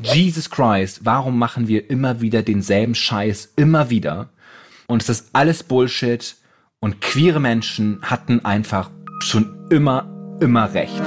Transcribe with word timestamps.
Jesus 0.00 0.48
Christ, 0.48 1.00
warum 1.02 1.40
machen 1.40 1.66
wir 1.66 1.90
immer 1.90 2.20
wieder 2.20 2.42
denselben 2.42 2.94
Scheiß, 2.94 3.54
immer 3.56 3.90
wieder? 3.90 4.28
Und 4.86 5.02
es 5.02 5.08
ist 5.08 5.30
alles 5.32 5.64
Bullshit 5.64 6.36
und 6.78 7.00
queere 7.00 7.40
Menschen 7.40 7.98
hatten 8.02 8.44
einfach 8.44 8.92
schon 9.18 9.66
immer, 9.70 10.08
immer 10.40 10.72
recht. 10.72 11.02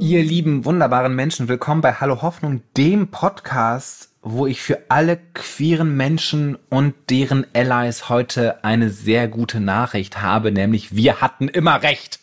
Ihr 0.00 0.24
lieben, 0.24 0.64
wunderbaren 0.64 1.14
Menschen, 1.14 1.46
willkommen 1.46 1.82
bei 1.82 1.92
Hallo 1.92 2.20
Hoffnung, 2.20 2.62
dem 2.76 3.12
Podcast, 3.12 4.10
wo 4.28 4.48
ich 4.48 4.60
für 4.60 4.90
alle 4.90 5.20
queeren 5.34 5.96
Menschen 5.96 6.58
und 6.68 6.94
deren 7.10 7.46
Allies 7.54 8.08
heute 8.08 8.64
eine 8.64 8.90
sehr 8.90 9.28
gute 9.28 9.60
Nachricht 9.60 10.20
habe, 10.20 10.50
nämlich 10.50 10.96
wir 10.96 11.20
hatten 11.20 11.46
immer 11.46 11.80
recht. 11.84 12.18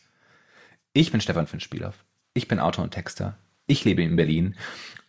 Ich 0.92 1.14
bin 1.14 1.22
Stefan 1.22 1.48
Finspielow. 1.48 1.94
Ich 2.34 2.50
bin 2.50 2.60
Autor 2.60 2.84
und 2.84 2.92
Texter. 2.92 3.38
Ich 3.68 3.86
lebe 3.86 4.04
in 4.04 4.18
Berlin 4.18 4.56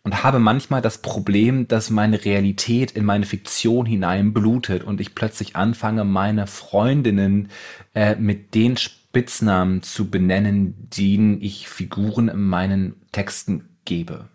und 0.03 0.23
habe 0.23 0.39
manchmal 0.39 0.81
das 0.81 0.99
Problem, 0.99 1.67
dass 1.67 1.89
meine 1.89 2.23
Realität 2.23 2.91
in 2.91 3.03
meine 3.03 3.25
Fiktion 3.25 3.85
hinein 3.85 4.31
blutet 4.31 4.85
und 4.85 5.01
ich 5.01 5.15
plötzlich 5.15 5.57
anfange, 5.57 6.05
meine 6.05 6.47
Freundinnen 6.47 7.49
äh, 7.93 8.15
mit 8.15 8.55
den 8.55 8.77
Spitznamen 8.77 9.83
zu 9.83 10.09
benennen, 10.09 10.89
denen 10.95 11.41
ich 11.41 11.67
Figuren 11.67 12.29
in 12.29 12.41
meinen 12.41 12.95
Texten 13.11 13.67
gebe. 13.83 14.29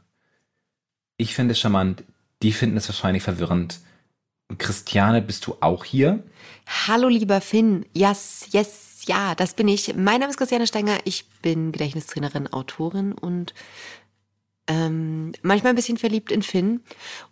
Ich 1.17 1.35
finde 1.35 1.53
es 1.53 1.59
charmant, 1.59 2.05
die 2.43 2.53
finden 2.53 2.77
es 2.77 2.89
wahrscheinlich 2.89 3.23
verwirrend. 3.23 3.81
Christiane, 4.59 5.23
bist 5.23 5.47
du 5.47 5.57
auch 5.61 5.85
hier? 5.85 6.25
Hallo, 6.87 7.09
lieber 7.09 7.41
Finn. 7.41 7.87
Yes, 7.93 8.49
yes, 8.51 9.03
ja, 9.07 9.35
das 9.35 9.55
bin 9.55 9.69
ich. 9.69 9.95
Mein 9.95 10.21
Name 10.21 10.31
ist 10.31 10.37
Christiane 10.37 10.67
Stenger. 10.67 10.99
Ich 11.05 11.29
bin 11.43 11.73
Gedächtnistrainerin, 11.73 12.53
Autorin 12.53 13.13
und 13.13 13.55
ähm, 14.67 15.33
manchmal 15.43 15.73
ein 15.73 15.77
bisschen 15.77 15.99
verliebt 15.99 16.33
in 16.33 16.43
Finn. 16.43 16.81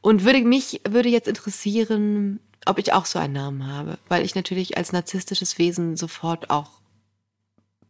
Und 0.01 0.25
würde 0.25 0.43
mich 0.43 0.81
würde 0.89 1.09
jetzt 1.09 1.29
interessieren, 1.29 2.41
ob 2.67 2.79
ich 2.79 2.93
auch 2.93 3.07
so 3.07 3.19
einen 3.19 3.35
Namen 3.35 3.67
habe, 3.67 3.99
weil 4.09 4.25
ich 4.25 4.35
natürlich 4.35 4.77
als 4.77 4.93
narzisstisches 4.93 5.59
Wesen 5.59 5.97
sofort 5.97 6.51
auch 6.51 6.81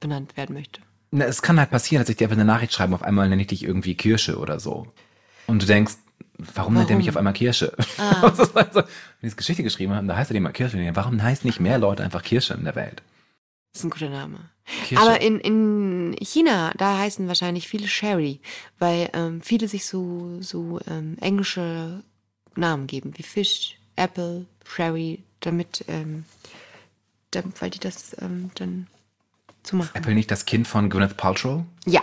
benannt 0.00 0.36
werden 0.36 0.54
möchte. 0.54 0.80
Na, 1.10 1.24
es 1.24 1.42
kann 1.42 1.58
halt 1.58 1.70
passieren, 1.70 2.02
dass 2.02 2.10
ich 2.10 2.16
dir 2.16 2.26
einfach 2.26 2.36
eine 2.36 2.44
Nachricht 2.44 2.72
schreibe, 2.72 2.94
auf 2.94 3.02
einmal 3.02 3.28
nenne 3.28 3.42
ich 3.42 3.48
dich 3.48 3.64
irgendwie 3.64 3.94
Kirsche 3.94 4.38
oder 4.38 4.60
so. 4.60 4.86
Und 5.46 5.62
du 5.62 5.66
denkst, 5.66 5.94
warum, 6.38 6.74
nennt 6.74 6.90
er 6.90 6.96
mich 6.96 7.08
auf 7.08 7.16
einmal 7.16 7.32
Kirsche? 7.32 7.72
Ah. 7.98 8.30
das 8.36 8.54
war 8.54 8.66
so, 8.72 8.82
wenn 9.20 9.30
die 9.30 9.36
Geschichte 9.36 9.62
geschrieben 9.62 9.94
haben, 9.94 10.08
da 10.08 10.16
heißt 10.16 10.30
er 10.30 10.36
immer 10.36 10.52
Kirsche. 10.52 10.78
Warum 10.94 11.22
heißen 11.22 11.46
nicht 11.46 11.60
mehr 11.60 11.78
Leute 11.78 12.04
einfach 12.04 12.22
Kirsche 12.22 12.54
in 12.54 12.64
der 12.64 12.74
Welt? 12.74 13.02
Das 13.72 13.80
ist 13.80 13.84
ein 13.84 13.90
guter 13.90 14.08
Name. 14.08 14.38
Kirsche. 14.84 15.02
Aber 15.02 15.20
in, 15.20 15.40
in 15.40 16.16
China, 16.20 16.72
da 16.76 16.98
heißen 16.98 17.28
wahrscheinlich 17.28 17.68
viele 17.68 17.88
Sherry, 17.88 18.40
weil 18.78 19.10
ähm, 19.12 19.40
viele 19.42 19.68
sich 19.68 19.86
so, 19.86 20.40
so 20.40 20.80
ähm, 20.88 21.16
englische 21.20 22.02
Namen 22.56 22.86
geben, 22.86 23.12
wie 23.16 23.22
Fish, 23.22 23.76
Apple, 23.96 24.46
Sherry, 24.64 25.22
damit, 25.40 25.84
ähm, 25.88 26.24
damit 27.30 27.60
weil 27.60 27.70
die 27.70 27.78
das 27.78 28.16
ähm, 28.20 28.50
dann 28.54 28.86
so 29.64 29.76
machen. 29.76 29.90
Apple 29.94 30.14
nicht 30.14 30.30
das 30.30 30.44
Kind 30.44 30.66
von 30.66 30.90
Gwyneth 30.90 31.16
Paltrow? 31.16 31.64
Ja. 31.86 32.02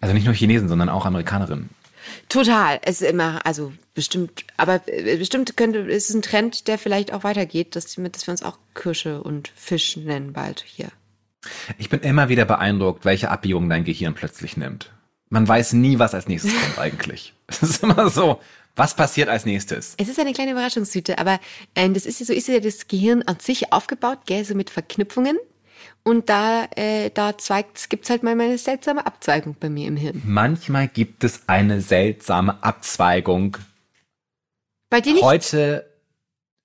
Also 0.00 0.14
nicht 0.14 0.24
nur 0.24 0.34
Chinesen, 0.34 0.68
sondern 0.68 0.88
auch 0.88 1.06
Amerikanerinnen. 1.06 1.70
Total. 2.28 2.80
Es 2.82 3.00
ist 3.00 3.08
immer, 3.08 3.44
also 3.46 3.72
bestimmt, 3.94 4.44
aber 4.56 4.80
äh, 4.86 5.16
bestimmt 5.16 5.56
könnte, 5.56 5.78
ist 5.78 6.10
es 6.10 6.14
ein 6.14 6.22
Trend, 6.22 6.68
der 6.68 6.78
vielleicht 6.78 7.12
auch 7.12 7.24
weitergeht, 7.24 7.76
dass, 7.76 7.96
dass 7.96 8.26
wir 8.26 8.32
uns 8.32 8.42
auch 8.42 8.58
Kirsche 8.74 9.22
und 9.22 9.52
Fisch 9.54 9.96
nennen 9.96 10.32
bald 10.32 10.64
hier. 10.66 10.88
Ich 11.78 11.88
bin 11.88 12.00
immer 12.00 12.28
wieder 12.28 12.44
beeindruckt, 12.44 13.04
welche 13.04 13.30
Abbiegung 13.30 13.68
dein 13.68 13.84
Gehirn 13.84 14.14
plötzlich 14.14 14.56
nimmt. 14.56 14.92
Man 15.28 15.46
weiß 15.46 15.74
nie, 15.74 15.98
was 15.98 16.14
als 16.14 16.28
nächstes 16.28 16.52
kommt 16.60 16.78
eigentlich. 16.78 17.34
Es 17.46 17.62
ist 17.62 17.82
immer 17.82 18.08
so, 18.08 18.40
was 18.76 18.96
passiert 18.96 19.28
als 19.28 19.44
nächstes? 19.44 19.94
Es 19.98 20.08
ist 20.08 20.18
eine 20.18 20.32
kleine 20.32 20.52
Überraschungstüte, 20.52 21.18
aber 21.18 21.38
äh, 21.74 21.88
das 21.90 22.06
ist 22.06 22.24
so 22.24 22.32
ist 22.32 22.48
ja 22.48 22.60
das 22.60 22.88
Gehirn 22.88 23.22
an 23.22 23.38
sich 23.40 23.72
aufgebaut, 23.72 24.20
gell, 24.26 24.44
so 24.44 24.54
mit 24.54 24.70
Verknüpfungen. 24.70 25.38
Und 26.02 26.28
da, 26.28 26.66
äh, 26.76 27.10
da 27.10 27.36
zweigt, 27.38 27.88
gibt's 27.90 28.10
halt 28.10 28.22
mal 28.22 28.32
eine 28.32 28.58
seltsame 28.58 29.06
Abzweigung 29.06 29.56
bei 29.58 29.70
mir 29.70 29.88
im 29.88 29.96
Hirn. 29.96 30.22
Manchmal 30.24 30.88
gibt 30.88 31.24
es 31.24 31.48
eine 31.48 31.80
seltsame 31.80 32.62
Abzweigung. 32.62 33.56
Bei 34.90 35.00
dir 35.00 35.14
nicht? 35.14 35.24
Heute, 35.24 35.90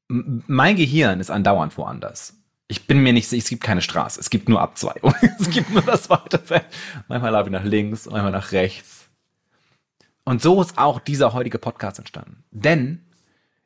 mein 0.08 0.76
Gehirn 0.76 1.20
ist 1.20 1.32
andauernd 1.32 1.78
woanders. 1.78 2.36
Ich 2.68 2.86
bin 2.86 3.00
mir 3.00 3.14
nicht 3.14 3.28
sicher, 3.28 3.44
es 3.44 3.50
gibt 3.50 3.64
keine 3.64 3.82
Straße, 3.82 4.20
es 4.20 4.30
gibt 4.30 4.48
nur 4.48 4.62
Abzweigung. 4.62 5.16
es 5.40 5.50
gibt 5.50 5.72
nur 5.72 5.82
das 5.82 6.10
Weiterfeld. 6.10 6.66
Manchmal 7.08 7.32
laufe 7.32 7.50
ich 7.50 7.54
nach 7.54 7.64
links, 7.64 8.06
manchmal 8.06 8.32
nach 8.32 8.52
rechts. 8.52 9.08
Und 10.24 10.42
so 10.42 10.62
ist 10.62 10.78
auch 10.78 11.00
dieser 11.00 11.34
heutige 11.34 11.58
Podcast 11.58 11.98
entstanden. 11.98 12.44
Denn 12.52 13.09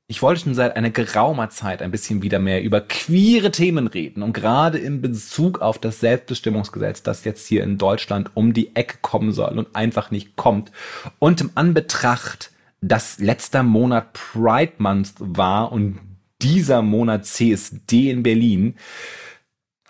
ich 0.07 0.21
wollte 0.21 0.41
schon 0.41 0.53
seit 0.53 0.75
einer 0.75 0.89
geraumer 0.89 1.49
Zeit 1.49 1.81
ein 1.81 1.91
bisschen 1.91 2.21
wieder 2.21 2.39
mehr 2.39 2.61
über 2.61 2.81
queere 2.81 3.51
Themen 3.51 3.87
reden 3.87 4.21
und 4.21 4.33
gerade 4.33 4.77
in 4.77 5.01
Bezug 5.01 5.61
auf 5.61 5.79
das 5.79 5.99
Selbstbestimmungsgesetz, 6.01 7.03
das 7.03 7.23
jetzt 7.23 7.47
hier 7.47 7.63
in 7.63 7.77
Deutschland 7.77 8.31
um 8.33 8.53
die 8.53 8.75
Ecke 8.75 8.97
kommen 9.01 9.31
soll 9.31 9.57
und 9.57 9.75
einfach 9.75 10.11
nicht 10.11 10.35
kommt. 10.35 10.71
Und 11.19 11.41
im 11.41 11.51
Anbetracht, 11.55 12.51
dass 12.81 13.19
letzter 13.19 13.63
Monat 13.63 14.13
Pride 14.13 14.73
Month 14.77 15.13
war 15.19 15.71
und 15.71 15.99
dieser 16.41 16.81
Monat 16.81 17.25
CSD 17.25 18.11
in 18.11 18.23
Berlin, 18.23 18.75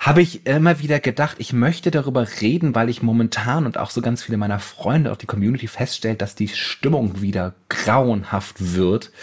habe 0.04 0.22
ich 0.22 0.46
immer 0.46 0.80
wieder 0.80 1.00
gedacht, 1.00 1.38
ich 1.40 1.54
möchte 1.54 1.90
darüber 1.90 2.28
reden, 2.42 2.76
weil 2.76 2.90
ich 2.90 3.02
momentan 3.02 3.66
und 3.66 3.78
auch 3.78 3.90
so 3.90 4.02
ganz 4.02 4.22
viele 4.22 4.38
meiner 4.38 4.60
Freunde, 4.60 5.14
auch 5.14 5.18
die 5.18 5.28
Community 5.28 5.68
feststellt, 5.68 6.22
dass 6.22 6.36
die 6.36 6.50
Stimmung 6.50 7.22
wieder 7.22 7.56
grauenhaft 7.70 8.76
wird, 8.76 9.14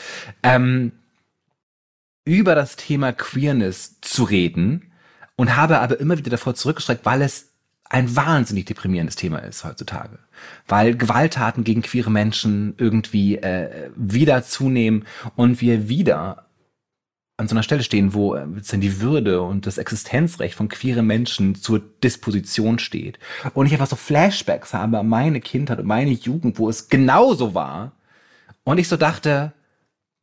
ähm, 0.43 0.93
über 2.25 2.55
das 2.55 2.77
Thema 2.77 3.13
Queerness 3.13 4.01
zu 4.01 4.25
reden 4.25 4.91
und 5.37 5.55
habe 5.55 5.81
aber 5.81 6.01
immer 6.01 6.17
wieder 6.17 6.31
davor 6.31 6.55
zurückgestreckt, 6.55 7.05
weil 7.05 7.21
es 7.21 7.51
ein 7.85 8.17
wahnsinnig 8.17 8.65
deprimierendes 8.65 9.17
Thema 9.17 9.41
ist 9.41 9.65
heutzutage. 9.65 10.19
Weil 10.67 10.97
Gewalttaten 10.97 11.63
gegen 11.63 11.83
queere 11.83 12.11
Menschen 12.11 12.75
irgendwie 12.79 13.37
äh, 13.37 13.91
wieder 13.97 14.45
zunehmen 14.45 15.05
und 15.37 15.61
wir 15.61 15.91
wieder 15.91 16.47
an 17.41 17.49
so 17.49 17.55
einer 17.55 17.63
Stelle 17.63 17.83
stehen, 17.83 18.13
wo 18.13 18.35
äh, 18.35 18.47
die 18.75 19.01
Würde 19.01 19.41
und 19.41 19.67
das 19.67 19.79
Existenzrecht 19.79 20.55
von 20.55 20.69
queeren 20.69 21.07
Menschen 21.07 21.55
zur 21.55 21.81
Disposition 21.81 22.79
steht. 22.79 23.19
Und 23.55 23.65
ich 23.65 23.73
einfach 23.73 23.87
so 23.87 23.97
Flashbacks 23.97 24.75
habe 24.75 24.99
an 24.99 25.09
meine 25.09 25.41
Kindheit 25.41 25.79
und 25.79 25.87
meine 25.87 26.11
Jugend, 26.11 26.59
wo 26.59 26.69
es 26.69 26.91
genauso 26.91 27.55
war. 27.55 27.93
Und 28.63 28.77
ich 28.77 28.89
so 28.89 28.99
dachte, 28.99 29.55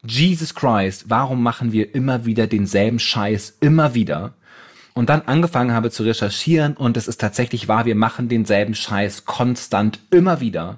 Jesus 0.06 0.54
Christ, 0.54 1.06
warum 1.10 1.42
machen 1.42 1.72
wir 1.72 1.96
immer 1.96 2.26
wieder 2.26 2.46
denselben 2.46 3.00
Scheiß, 3.00 3.58
immer 3.62 3.96
wieder? 3.96 4.36
Und 4.94 5.10
dann 5.10 5.24
angefangen 5.24 5.74
habe 5.74 5.90
zu 5.90 6.04
recherchieren 6.04 6.78
und 6.78 6.98
es 6.98 7.08
ist 7.08 7.20
tatsächlich 7.20 7.68
wahr, 7.68 7.86
wir 7.86 7.96
machen 7.96 8.30
denselben 8.30 8.76
Scheiß 8.76 9.26
konstant 9.26 10.00
immer 10.12 10.40
wieder. 10.40 10.78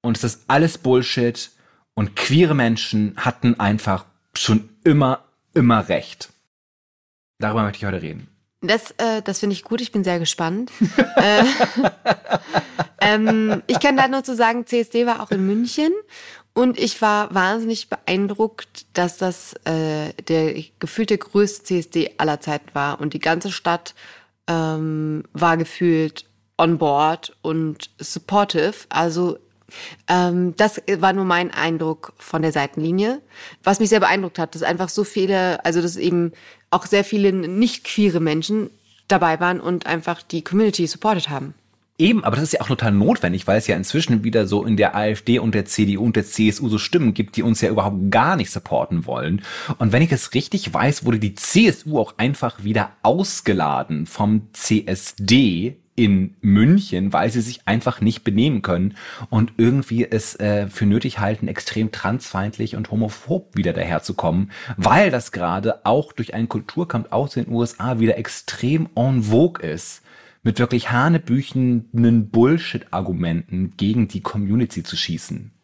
Und 0.00 0.16
es 0.16 0.22
ist 0.22 0.44
alles 0.46 0.78
Bullshit 0.78 1.50
und 1.94 2.14
queere 2.14 2.54
Menschen 2.54 3.14
hatten 3.16 3.58
einfach 3.58 4.04
schon 4.32 4.68
immer 4.84 5.25
immer 5.56 5.88
recht. 5.88 6.30
Darüber 7.38 7.62
möchte 7.62 7.78
ich 7.78 7.84
heute 7.84 8.02
reden. 8.02 8.28
Das, 8.60 8.92
äh, 8.92 9.22
das 9.22 9.40
finde 9.40 9.54
ich 9.54 9.64
gut. 9.64 9.80
Ich 9.80 9.92
bin 9.92 10.04
sehr 10.04 10.18
gespannt. 10.18 10.70
äh, 11.16 11.44
ähm, 13.00 13.62
ich 13.66 13.80
kann 13.80 13.96
da 13.96 14.08
nur 14.08 14.24
zu 14.24 14.34
sagen, 14.34 14.66
CSD 14.66 15.06
war 15.06 15.22
auch 15.22 15.30
in 15.30 15.46
München 15.46 15.92
und 16.54 16.78
ich 16.78 17.02
war 17.02 17.34
wahnsinnig 17.34 17.88
beeindruckt, 17.88 18.86
dass 18.94 19.18
das 19.18 19.54
äh, 19.64 20.12
der 20.28 20.54
gefühlte 20.78 21.18
größte 21.18 21.64
CSD 21.64 22.14
aller 22.18 22.40
Zeiten 22.40 22.70
war 22.72 23.00
und 23.00 23.12
die 23.12 23.18
ganze 23.18 23.52
Stadt 23.52 23.94
ähm, 24.46 25.24
war 25.32 25.56
gefühlt 25.56 26.24
on 26.58 26.78
board 26.78 27.36
und 27.42 27.90
supportive. 27.98 28.74
Also 28.88 29.38
ähm, 30.08 30.54
das 30.56 30.82
war 30.98 31.12
nur 31.12 31.24
mein 31.24 31.50
Eindruck 31.52 32.12
von 32.18 32.42
der 32.42 32.52
Seitenlinie. 32.52 33.20
Was 33.62 33.80
mich 33.80 33.88
sehr 33.88 34.00
beeindruckt 34.00 34.38
hat, 34.38 34.54
dass 34.54 34.62
einfach 34.62 34.88
so 34.88 35.04
viele, 35.04 35.64
also 35.64 35.82
dass 35.82 35.96
eben 35.96 36.32
auch 36.70 36.86
sehr 36.86 37.04
viele 37.04 37.32
nicht 37.32 37.84
queere 37.84 38.20
Menschen 38.20 38.70
dabei 39.08 39.40
waren 39.40 39.60
und 39.60 39.86
einfach 39.86 40.22
die 40.22 40.42
Community 40.42 40.86
supported 40.86 41.28
haben. 41.28 41.54
Eben, 41.98 42.24
aber 42.24 42.36
das 42.36 42.44
ist 42.44 42.52
ja 42.52 42.60
auch 42.60 42.66
total 42.66 42.92
notwendig, 42.92 43.46
weil 43.46 43.56
es 43.56 43.66
ja 43.66 43.74
inzwischen 43.74 44.22
wieder 44.22 44.46
so 44.46 44.64
in 44.64 44.76
der 44.76 44.94
AfD 44.94 45.38
und 45.38 45.54
der 45.54 45.64
CDU 45.64 46.04
und 46.04 46.14
der 46.14 46.26
CSU 46.26 46.68
so 46.68 46.76
Stimmen 46.76 47.14
gibt, 47.14 47.36
die 47.36 47.42
uns 47.42 47.62
ja 47.62 47.70
überhaupt 47.70 48.10
gar 48.10 48.36
nicht 48.36 48.50
supporten 48.50 49.06
wollen. 49.06 49.42
Und 49.78 49.92
wenn 49.92 50.02
ich 50.02 50.12
es 50.12 50.34
richtig 50.34 50.74
weiß, 50.74 51.06
wurde 51.06 51.18
die 51.18 51.34
CSU 51.34 51.98
auch 51.98 52.14
einfach 52.18 52.64
wieder 52.64 52.90
ausgeladen 53.02 54.04
vom 54.04 54.48
CSD 54.52 55.76
in 55.96 56.36
München, 56.42 57.12
weil 57.12 57.30
sie 57.30 57.40
sich 57.40 57.66
einfach 57.66 58.00
nicht 58.00 58.22
benehmen 58.22 58.62
können 58.62 58.94
und 59.30 59.54
irgendwie 59.56 60.06
es 60.08 60.38
äh, 60.38 60.68
für 60.68 60.86
nötig 60.86 61.18
halten, 61.18 61.48
extrem 61.48 61.90
transfeindlich 61.90 62.76
und 62.76 62.90
homophob 62.90 63.56
wieder 63.56 63.72
daherzukommen, 63.72 64.50
weil 64.76 65.10
das 65.10 65.32
gerade 65.32 65.84
auch 65.84 66.12
durch 66.12 66.34
einen 66.34 66.48
Kulturkampf 66.48 67.10
aus 67.10 67.32
den 67.32 67.48
USA 67.48 67.98
wieder 67.98 68.18
extrem 68.18 68.88
en 68.94 69.24
vogue 69.24 69.66
ist, 69.66 70.02
mit 70.42 70.58
wirklich 70.58 70.90
hanebüchenden 70.92 72.30
Bullshit-Argumenten 72.30 73.72
gegen 73.76 74.06
die 74.06 74.20
Community 74.20 74.82
zu 74.84 74.96
schießen 74.96 75.55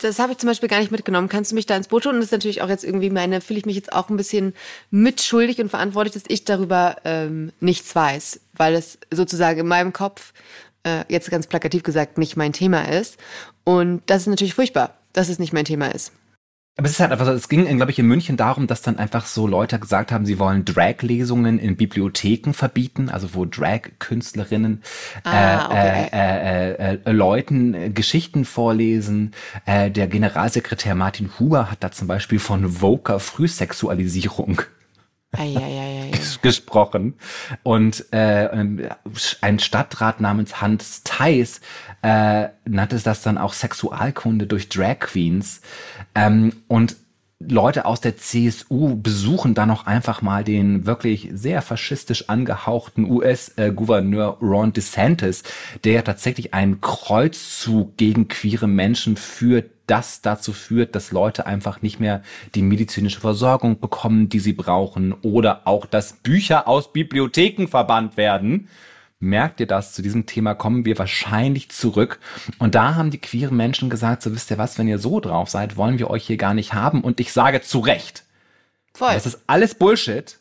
das 0.00 0.18
habe 0.18 0.32
ich 0.32 0.38
zum 0.38 0.48
Beispiel 0.48 0.68
gar 0.68 0.80
nicht 0.80 0.90
mitgenommen. 0.90 1.28
Kannst 1.28 1.52
du 1.52 1.54
mich 1.54 1.66
da 1.66 1.76
ins 1.76 1.88
Boot 1.88 2.04
holen? 2.04 2.16
Und 2.16 2.20
das 2.20 2.28
ist 2.28 2.32
natürlich 2.32 2.62
auch 2.62 2.68
jetzt 2.68 2.84
irgendwie 2.84 3.10
meine, 3.10 3.40
fühle 3.40 3.58
ich 3.58 3.66
mich 3.66 3.76
jetzt 3.76 3.92
auch 3.92 4.08
ein 4.08 4.16
bisschen 4.16 4.54
mitschuldig 4.90 5.60
und 5.60 5.68
verantwortlich, 5.68 6.14
dass 6.14 6.24
ich 6.28 6.44
darüber 6.44 6.96
ähm, 7.04 7.52
nichts 7.60 7.94
weiß, 7.94 8.40
weil 8.54 8.74
es 8.74 8.98
sozusagen 9.10 9.60
in 9.60 9.66
meinem 9.66 9.92
Kopf, 9.92 10.32
äh, 10.84 11.04
jetzt 11.08 11.30
ganz 11.30 11.46
plakativ 11.46 11.82
gesagt, 11.82 12.18
nicht 12.18 12.36
mein 12.36 12.52
Thema 12.52 12.82
ist. 12.82 13.18
Und 13.64 14.02
das 14.06 14.22
ist 14.22 14.28
natürlich 14.28 14.54
furchtbar, 14.54 14.96
dass 15.12 15.28
es 15.28 15.38
nicht 15.38 15.52
mein 15.52 15.64
Thema 15.64 15.94
ist. 15.94 16.12
Aber 16.80 16.86
es 16.86 16.92
ist 16.92 17.00
halt 17.00 17.12
einfach 17.12 17.26
so, 17.26 17.32
es 17.32 17.50
ging, 17.50 17.66
glaube 17.76 17.90
ich, 17.90 17.98
in 17.98 18.06
München 18.06 18.38
darum, 18.38 18.66
dass 18.66 18.80
dann 18.80 18.98
einfach 18.98 19.26
so 19.26 19.46
Leute 19.46 19.78
gesagt 19.78 20.12
haben, 20.12 20.24
sie 20.24 20.38
wollen 20.38 20.64
Drag-Lesungen 20.64 21.58
in 21.58 21.76
Bibliotheken 21.76 22.54
verbieten, 22.54 23.10
also 23.10 23.34
wo 23.34 23.44
Drag-Künstlerinnen 23.44 24.80
ah, 25.24 25.66
okay. 25.66 26.08
äh, 26.10 26.70
äh, 26.70 26.92
äh, 26.94 26.98
äh, 27.04 27.12
Leuten 27.12 27.74
äh, 27.74 27.90
Geschichten 27.90 28.46
vorlesen. 28.46 29.32
Äh, 29.66 29.90
der 29.90 30.06
Generalsekretär 30.06 30.94
Martin 30.94 31.28
Huber 31.38 31.70
hat 31.70 31.84
da 31.84 31.92
zum 31.92 32.08
Beispiel 32.08 32.38
von 32.38 32.80
Voker 32.80 33.20
Frühsexualisierung 33.20 34.62
Gesprochen. 36.42 37.14
Und 37.62 38.12
äh, 38.12 38.48
ein 39.40 39.58
Stadtrat 39.58 40.20
namens 40.20 40.60
Hans 40.60 41.02
Theis 41.04 41.60
äh, 42.02 42.48
nannte 42.64 42.98
das 42.98 43.22
dann 43.22 43.38
auch 43.38 43.52
Sexualkunde 43.52 44.46
durch 44.46 44.68
Drag 44.68 44.98
Queens. 45.00 45.60
Ähm, 46.14 46.52
und 46.68 46.96
Leute 47.48 47.86
aus 47.86 48.02
der 48.02 48.18
CSU 48.18 48.96
besuchen 48.96 49.54
dann 49.54 49.68
noch 49.68 49.86
einfach 49.86 50.20
mal 50.20 50.44
den 50.44 50.84
wirklich 50.84 51.30
sehr 51.32 51.62
faschistisch 51.62 52.28
angehauchten 52.28 53.10
US-Gouverneur 53.10 54.36
Ron 54.42 54.74
DeSantis, 54.74 55.42
der 55.84 55.94
ja 55.94 56.02
tatsächlich 56.02 56.52
einen 56.52 56.82
Kreuzzug 56.82 57.96
gegen 57.96 58.28
queere 58.28 58.68
Menschen 58.68 59.16
führt, 59.16 59.70
das 59.86 60.20
dazu 60.20 60.52
führt, 60.52 60.94
dass 60.94 61.12
Leute 61.12 61.46
einfach 61.46 61.80
nicht 61.80 61.98
mehr 61.98 62.22
die 62.54 62.62
medizinische 62.62 63.20
Versorgung 63.20 63.80
bekommen, 63.80 64.28
die 64.28 64.38
sie 64.38 64.52
brauchen, 64.52 65.14
oder 65.22 65.66
auch, 65.66 65.86
dass 65.86 66.12
Bücher 66.12 66.68
aus 66.68 66.92
Bibliotheken 66.92 67.68
verbannt 67.68 68.18
werden 68.18 68.68
merkt 69.20 69.60
ihr 69.60 69.66
das, 69.66 69.92
zu 69.92 70.02
diesem 70.02 70.26
Thema 70.26 70.54
kommen 70.54 70.86
wir 70.86 70.98
wahrscheinlich 70.98 71.70
zurück. 71.70 72.18
Und 72.58 72.74
da 72.74 72.94
haben 72.94 73.10
die 73.10 73.20
queeren 73.20 73.56
Menschen 73.56 73.90
gesagt, 73.90 74.22
so 74.22 74.34
wisst 74.34 74.50
ihr 74.50 74.58
was, 74.58 74.78
wenn 74.78 74.88
ihr 74.88 74.98
so 74.98 75.20
drauf 75.20 75.50
seid, 75.50 75.76
wollen 75.76 75.98
wir 75.98 76.10
euch 76.10 76.26
hier 76.26 76.38
gar 76.38 76.54
nicht 76.54 76.72
haben. 76.72 77.02
Und 77.02 77.20
ich 77.20 77.32
sage 77.32 77.60
zu 77.60 77.80
Recht. 77.80 78.24
Voll. 78.94 79.12
Das 79.12 79.26
ist 79.26 79.40
alles 79.46 79.74
Bullshit 79.74 80.38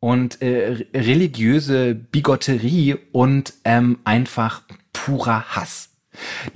und 0.00 0.42
äh, 0.42 0.86
religiöse 0.92 1.94
Bigotterie 1.94 2.96
und 3.12 3.54
ähm, 3.64 4.00
einfach 4.04 4.62
purer 4.92 5.56
Hass. 5.56 5.90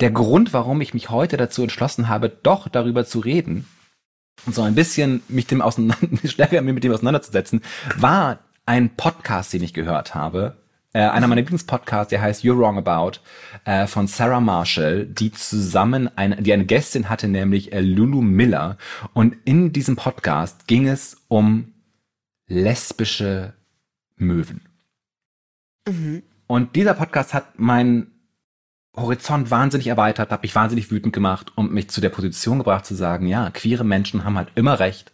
Der 0.01 0.11
Grund, 0.11 0.53
warum 0.53 0.81
ich 0.81 0.93
mich 0.93 1.09
heute 1.09 1.37
dazu 1.37 1.63
entschlossen 1.63 2.09
habe, 2.09 2.29
doch 2.29 2.67
darüber 2.67 3.05
zu 3.05 3.19
reden 3.19 3.65
und 4.45 4.53
so 4.53 4.61
ein 4.61 4.75
bisschen 4.75 5.23
mich 5.29 5.47
dem 5.47 5.61
auseinander, 5.61 6.17
stärker 6.25 6.61
mit 6.61 6.83
dem 6.83 6.91
auseinanderzusetzen, 6.91 7.61
war 7.95 8.39
ein 8.65 8.95
Podcast, 8.95 9.53
den 9.53 9.63
ich 9.63 9.73
gehört 9.73 10.13
habe 10.13 10.57
äh, 10.93 10.99
einer 10.99 11.27
meiner 11.27 11.41
Lieblingspodcasts, 11.41 12.11
der 12.11 12.21
heißt 12.21 12.43
You're 12.43 12.57
Wrong 12.57 12.77
About, 12.77 13.19
äh, 13.65 13.87
von 13.87 14.07
Sarah 14.07 14.39
Marshall, 14.39 15.05
die 15.05 15.31
zusammen 15.31 16.09
eine, 16.17 16.41
die 16.41 16.53
eine 16.53 16.65
Gästin 16.65 17.09
hatte, 17.09 17.27
nämlich 17.27 17.73
äh, 17.73 17.81
Lulu 17.81 18.21
Miller. 18.21 18.77
Und 19.13 19.35
in 19.43 19.73
diesem 19.73 19.95
Podcast 19.95 20.67
ging 20.67 20.87
es 20.87 21.17
um 21.27 21.73
lesbische 22.47 23.53
Möwen. 24.15 24.61
Mhm. 25.87 26.23
Und 26.47 26.75
dieser 26.75 26.93
Podcast 26.93 27.33
hat 27.33 27.59
meinen 27.59 28.11
Horizont 28.95 29.49
wahnsinnig 29.49 29.87
erweitert, 29.87 30.31
hat 30.31 30.43
mich 30.43 30.53
wahnsinnig 30.53 30.91
wütend 30.91 31.13
gemacht 31.13 31.51
und 31.55 31.73
mich 31.73 31.89
zu 31.89 31.99
der 31.99 32.09
Position 32.09 32.59
gebracht 32.59 32.85
zu 32.85 32.93
sagen, 32.93 33.25
ja, 33.25 33.49
queere 33.49 33.83
Menschen 33.83 34.23
haben 34.23 34.37
halt 34.37 34.49
immer 34.53 34.79
recht. 34.79 35.11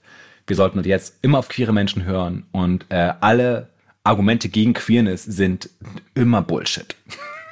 Wir 0.47 0.57
sollten 0.57 0.83
jetzt 0.83 1.19
immer 1.21 1.37
auf 1.37 1.47
queere 1.47 1.71
Menschen 1.71 2.03
hören 2.03 2.45
und 2.51 2.85
äh, 2.89 3.13
alle 3.21 3.69
Argumente 4.03 4.49
gegen 4.49 4.73
Queerness 4.73 5.23
sind 5.23 5.69
immer 6.15 6.41
Bullshit. 6.41 6.95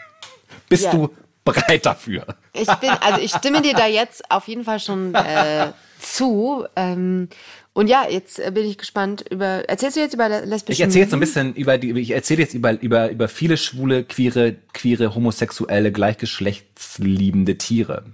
Bist 0.69 0.85
ja. 0.85 0.91
du 0.91 1.09
bereit 1.43 1.85
dafür? 1.85 2.25
Ich 2.53 2.67
bin, 2.75 2.89
also 2.89 3.21
ich 3.21 3.31
stimme 3.31 3.61
dir 3.61 3.73
da 3.73 3.87
jetzt 3.87 4.29
auf 4.29 4.47
jeden 4.47 4.63
Fall 4.63 4.79
schon 4.79 5.13
äh, 5.15 5.71
zu. 5.99 6.65
Ähm, 6.75 7.29
und 7.73 7.87
ja, 7.87 8.07
jetzt 8.09 8.39
äh, 8.39 8.51
bin 8.51 8.65
ich 8.65 8.77
gespannt 8.77 9.23
über. 9.29 9.69
Erzählst 9.69 9.97
du 9.97 10.01
jetzt 10.01 10.13
über 10.13 10.29
lesbische? 10.29 10.73
Ich 10.73 10.81
erzähle 10.81 11.01
jetzt 11.01 11.11
so 11.11 11.17
ein 11.17 11.19
bisschen 11.19 11.53
über 11.53 11.77
die. 11.77 11.91
Ich 11.99 12.11
erzähle 12.11 12.41
jetzt 12.41 12.53
über 12.53 12.81
über 12.81 13.11
über 13.11 13.27
viele 13.27 13.57
schwule, 13.57 14.03
queere, 14.03 14.55
queere, 14.73 15.13
homosexuelle, 15.13 15.91
gleichgeschlechtsliebende 15.91 17.57
Tiere. 17.57 18.05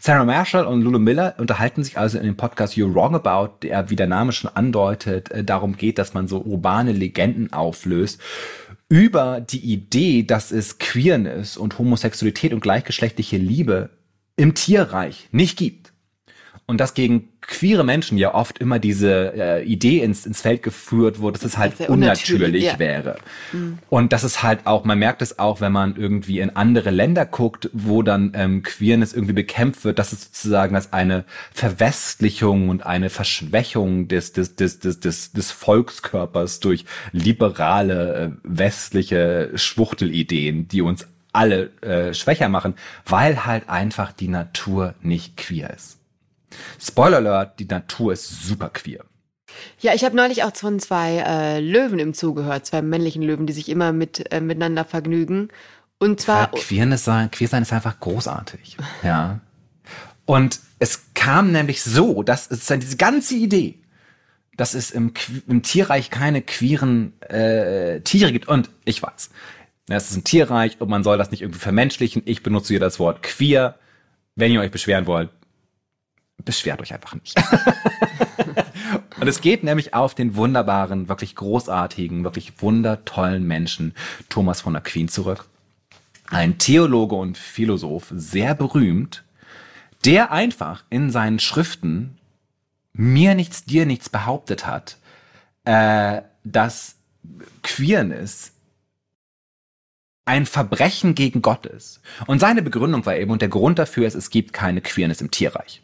Sarah 0.00 0.24
Marshall 0.24 0.64
und 0.64 0.82
Lulu 0.82 0.98
Miller 0.98 1.34
unterhalten 1.38 1.84
sich 1.84 1.98
also 1.98 2.18
in 2.18 2.24
dem 2.24 2.36
Podcast 2.36 2.74
You're 2.74 2.94
Wrong 2.94 3.14
About, 3.14 3.58
der, 3.62 3.90
wie 3.90 3.96
der 3.96 4.06
Name 4.06 4.32
schon 4.32 4.50
andeutet, 4.54 5.30
äh, 5.30 5.44
darum 5.44 5.76
geht, 5.76 5.98
dass 5.98 6.14
man 6.14 6.26
so 6.26 6.40
urbane 6.40 6.92
Legenden 6.92 7.52
auflöst 7.52 8.20
über 8.88 9.40
die 9.40 9.60
Idee, 9.72 10.22
dass 10.22 10.52
es 10.52 10.78
Queerness 10.78 11.56
und 11.56 11.78
Homosexualität 11.78 12.52
und 12.52 12.60
gleichgeschlechtliche 12.60 13.38
Liebe 13.38 13.88
im 14.36 14.54
Tierreich 14.54 15.28
nicht 15.32 15.56
gibt. 15.56 15.91
Und 16.72 16.78
dass 16.78 16.94
gegen 16.94 17.28
queere 17.42 17.84
Menschen 17.84 18.16
ja 18.16 18.32
oft 18.32 18.58
immer 18.58 18.78
diese 18.78 19.34
äh, 19.36 19.62
Idee 19.62 19.98
ins, 19.98 20.24
ins 20.24 20.40
Feld 20.40 20.62
geführt 20.62 21.18
wurde, 21.18 21.38
dass 21.38 21.44
es 21.44 21.58
halt 21.58 21.78
unnatürlich 21.86 22.64
ja. 22.64 22.78
wäre. 22.78 23.18
Mhm. 23.52 23.76
Und 23.90 24.14
das 24.14 24.24
ist 24.24 24.42
halt 24.42 24.60
auch, 24.66 24.84
man 24.84 24.98
merkt 24.98 25.20
es 25.20 25.38
auch, 25.38 25.60
wenn 25.60 25.70
man 25.70 25.96
irgendwie 25.96 26.40
in 26.40 26.56
andere 26.56 26.88
Länder 26.88 27.26
guckt, 27.26 27.68
wo 27.74 28.02
dann 28.02 28.32
ähm, 28.34 28.62
Queerness 28.62 29.12
irgendwie 29.12 29.34
bekämpft 29.34 29.84
wird, 29.84 29.98
dass 29.98 30.14
es 30.14 30.22
sozusagen 30.22 30.74
als 30.74 30.94
eine 30.94 31.26
Verwestlichung 31.52 32.70
und 32.70 32.86
eine 32.86 33.10
Verschwächung 33.10 34.08
des, 34.08 34.32
des, 34.32 34.56
des, 34.56 34.78
des, 34.78 35.00
des, 35.00 35.32
des 35.32 35.50
Volkskörpers 35.50 36.60
durch 36.60 36.86
liberale, 37.12 38.14
äh, 38.14 38.30
westliche 38.44 39.50
Schwuchtelideen, 39.56 40.68
die 40.68 40.80
uns 40.80 41.06
alle 41.34 41.70
äh, 41.82 42.14
schwächer 42.14 42.48
machen, 42.48 42.76
weil 43.04 43.44
halt 43.44 43.68
einfach 43.68 44.12
die 44.12 44.28
Natur 44.28 44.94
nicht 45.02 45.36
queer 45.36 45.68
ist. 45.68 45.98
Spoiler 46.80 47.18
Alert, 47.18 47.58
die 47.58 47.66
Natur 47.66 48.12
ist 48.12 48.44
super 48.46 48.70
queer. 48.70 49.04
Ja, 49.80 49.94
ich 49.94 50.04
habe 50.04 50.16
neulich 50.16 50.44
auch 50.44 50.54
von 50.54 50.80
zwei 50.80 51.18
äh, 51.18 51.60
Löwen 51.60 51.98
im 51.98 52.14
Zoo 52.14 52.34
gehört, 52.34 52.66
zwei 52.66 52.82
männlichen 52.82 53.22
Löwen, 53.22 53.46
die 53.46 53.52
sich 53.52 53.68
immer 53.68 53.92
mit, 53.92 54.32
äh, 54.32 54.40
miteinander 54.40 54.84
vergnügen. 54.84 55.48
Und 55.98 56.20
zwar. 56.20 56.50
Queerness 56.50 57.04
sein, 57.04 57.30
queer 57.30 57.48
sein 57.48 57.62
ist 57.62 57.72
einfach 57.72 58.00
großartig. 58.00 58.76
Ja. 59.02 59.40
Und 60.24 60.60
es 60.78 61.12
kam 61.14 61.50
nämlich 61.50 61.82
so, 61.82 62.22
dass 62.22 62.50
es 62.50 62.66
dann 62.66 62.78
diese 62.78 62.96
ganze 62.96 63.34
Idee, 63.34 63.80
dass 64.56 64.74
es 64.74 64.92
im, 64.92 65.12
im 65.48 65.62
Tierreich 65.62 66.10
keine 66.10 66.42
queeren 66.42 67.20
äh, 67.22 68.00
Tiere 68.02 68.32
gibt. 68.32 68.46
Und 68.46 68.70
ich 68.84 69.02
weiß, 69.02 69.30
es 69.88 70.10
ist 70.10 70.16
ein 70.16 70.24
Tierreich 70.24 70.80
und 70.80 70.88
man 70.88 71.02
soll 71.02 71.18
das 71.18 71.32
nicht 71.32 71.42
irgendwie 71.42 71.58
vermenschlichen. 71.58 72.22
Ich 72.24 72.42
benutze 72.42 72.68
hier 72.68 72.80
das 72.80 72.98
Wort 72.98 73.22
queer. 73.22 73.76
Wenn 74.36 74.52
ihr 74.52 74.60
euch 74.60 74.70
beschweren 74.70 75.06
wollt, 75.06 75.28
beschwert 76.44 76.80
euch 76.80 76.92
einfach 76.92 77.14
nicht. 77.14 77.34
und 79.20 79.28
es 79.28 79.40
geht 79.40 79.64
nämlich 79.64 79.94
auf 79.94 80.14
den 80.14 80.36
wunderbaren, 80.36 81.08
wirklich 81.08 81.34
großartigen, 81.36 82.24
wirklich 82.24 82.60
wundertollen 82.60 83.46
Menschen 83.46 83.94
Thomas 84.28 84.60
von 84.60 84.76
Aquin 84.76 85.08
zurück. 85.08 85.46
Ein 86.28 86.58
Theologe 86.58 87.14
und 87.14 87.36
Philosoph, 87.36 88.12
sehr 88.14 88.54
berühmt, 88.54 89.24
der 90.04 90.32
einfach 90.32 90.84
in 90.90 91.10
seinen 91.10 91.38
Schriften 91.38 92.18
mir 92.92 93.34
nichts, 93.34 93.64
dir 93.64 93.86
nichts 93.86 94.08
behauptet 94.08 94.66
hat, 94.66 94.96
äh, 95.64 96.22
dass 96.44 96.96
Queerness 97.62 98.52
ein 100.24 100.46
Verbrechen 100.46 101.14
gegen 101.14 101.42
Gott 101.42 101.66
ist. 101.66 102.00
Und 102.26 102.38
seine 102.38 102.62
Begründung 102.62 103.04
war 103.06 103.16
eben, 103.16 103.30
und 103.30 103.42
der 103.42 103.48
Grund 103.48 103.78
dafür 103.78 104.06
ist, 104.06 104.14
es 104.14 104.30
gibt 104.30 104.52
keine 104.52 104.80
Queerness 104.80 105.20
im 105.20 105.30
Tierreich. 105.30 105.82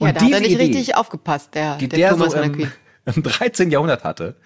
Ja, 0.00 0.12
da 0.12 0.20
hat 0.20 0.30
er 0.30 0.40
nicht 0.40 0.52
Idee, 0.52 0.62
richtig 0.62 0.94
aufgepasst, 0.96 1.54
der, 1.54 1.76
die 1.76 1.88
der, 1.88 1.98
der 1.98 2.10
Thomas 2.10 2.32
so 2.32 2.38
im, 2.38 2.70
im 3.04 3.22
13. 3.22 3.70
Jahrhundert 3.70 4.04
hatte. 4.04 4.36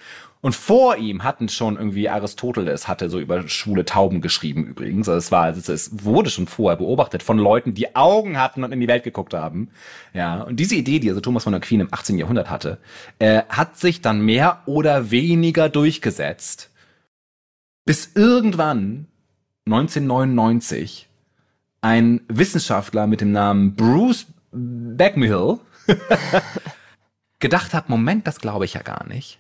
Und 0.43 0.57
vor 0.57 0.97
ihm 0.97 1.23
hatten 1.23 1.49
schon 1.49 1.77
irgendwie 1.77 2.09
Aristoteles 2.09 2.89
hatte 2.89 3.09
so 3.09 3.21
über 3.21 3.47
schwule 3.47 3.85
Tauben 3.85 4.21
geschrieben 4.21 4.65
übrigens. 4.65 5.09
Also 5.09 5.19
es 5.19 5.31
war, 5.31 5.45
also 5.45 5.73
es 5.73 6.05
wurde 6.05 6.31
schon 6.31 6.49
vorher 6.49 6.77
beobachtet 6.77 7.23
von 7.23 7.39
Leuten, 7.39 7.75
die 7.75 7.95
Augen 7.95 8.37
hatten 8.37 8.65
und 8.65 8.73
in 8.73 8.81
die 8.81 8.89
Welt 8.89 9.05
geguckt 9.05 9.35
haben. 9.35 9.71
Ja, 10.13 10.43
und 10.43 10.57
diese 10.57 10.75
Idee, 10.75 10.99
die 10.99 11.09
also 11.09 11.21
Thomas 11.21 11.45
von 11.45 11.55
Aquin 11.55 11.79
im 11.79 11.89
18. 11.93 12.19
Jahrhundert 12.19 12.51
hatte, 12.51 12.79
äh, 13.21 13.43
hat 13.49 13.79
sich 13.79 14.01
dann 14.01 14.21
mehr 14.23 14.63
oder 14.67 15.13
weniger 15.13 15.69
durchgesetzt, 15.69 16.71
bis 17.85 18.11
irgendwann 18.17 19.07
1999 19.67 21.09
ein 21.83 22.21
Wissenschaftler 22.27 23.07
mit 23.07 23.21
dem 23.21 23.31
Namen 23.31 23.77
Bruce 23.77 24.27
Bagmill 24.53 25.59
gedacht 27.41 27.75
hat, 27.75 27.89
Moment, 27.89 28.27
das 28.27 28.41
glaube 28.41 28.65
ich 28.65 28.75
ja 28.75 28.83
gar 28.83 29.07
nicht. 29.07 29.39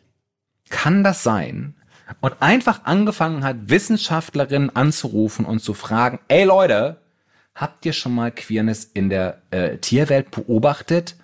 Kann 0.70 1.04
das 1.04 1.22
sein? 1.22 1.74
Und 2.20 2.40
einfach 2.40 2.84
angefangen 2.84 3.44
hat, 3.44 3.56
Wissenschaftlerinnen 3.68 4.74
anzurufen 4.74 5.44
und 5.44 5.60
zu 5.60 5.74
fragen, 5.74 6.18
ey 6.28 6.44
Leute, 6.44 7.00
habt 7.54 7.86
ihr 7.86 7.92
schon 7.92 8.14
mal 8.14 8.30
Queerness 8.30 8.84
in 8.84 9.08
der 9.08 9.42
äh, 9.50 9.78
Tierwelt 9.78 10.30
beobachtet? 10.30 11.16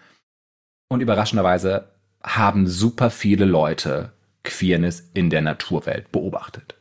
Und 0.88 1.00
überraschenderweise 1.00 1.88
haben 2.22 2.66
super 2.66 3.10
viele 3.10 3.44
Leute 3.44 4.12
Queerness 4.44 5.10
in 5.14 5.30
der 5.30 5.42
Naturwelt 5.42 6.10
beobachtet. 6.12 6.77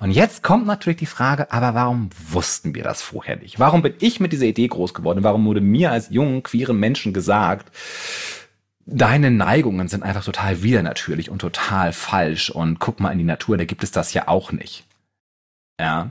Und 0.00 0.10
jetzt 0.10 0.42
kommt 0.42 0.66
natürlich 0.66 0.98
die 0.98 1.06
Frage, 1.06 1.52
aber 1.52 1.74
warum 1.74 2.10
wussten 2.28 2.74
wir 2.74 2.82
das 2.82 3.02
vorher 3.02 3.36
nicht? 3.36 3.58
Warum 3.58 3.82
bin 3.82 3.94
ich 4.00 4.20
mit 4.20 4.32
dieser 4.32 4.46
Idee 4.46 4.68
groß 4.68 4.94
geworden? 4.94 5.22
Warum 5.22 5.44
wurde 5.46 5.60
mir 5.60 5.92
als 5.92 6.10
jungen, 6.10 6.42
queeren 6.42 6.78
Menschen 6.78 7.12
gesagt, 7.12 7.70
deine 8.86 9.30
Neigungen 9.30 9.88
sind 9.88 10.02
einfach 10.02 10.24
total 10.24 10.62
widernatürlich 10.62 11.30
und 11.30 11.40
total 11.40 11.92
falsch 11.92 12.50
und 12.50 12.78
guck 12.78 13.00
mal 13.00 13.10
in 13.10 13.18
die 13.18 13.24
Natur, 13.24 13.56
da 13.56 13.64
gibt 13.64 13.82
es 13.82 13.90
das 13.90 14.14
ja 14.14 14.28
auch 14.28 14.52
nicht. 14.52 14.84
Ja. 15.80 16.10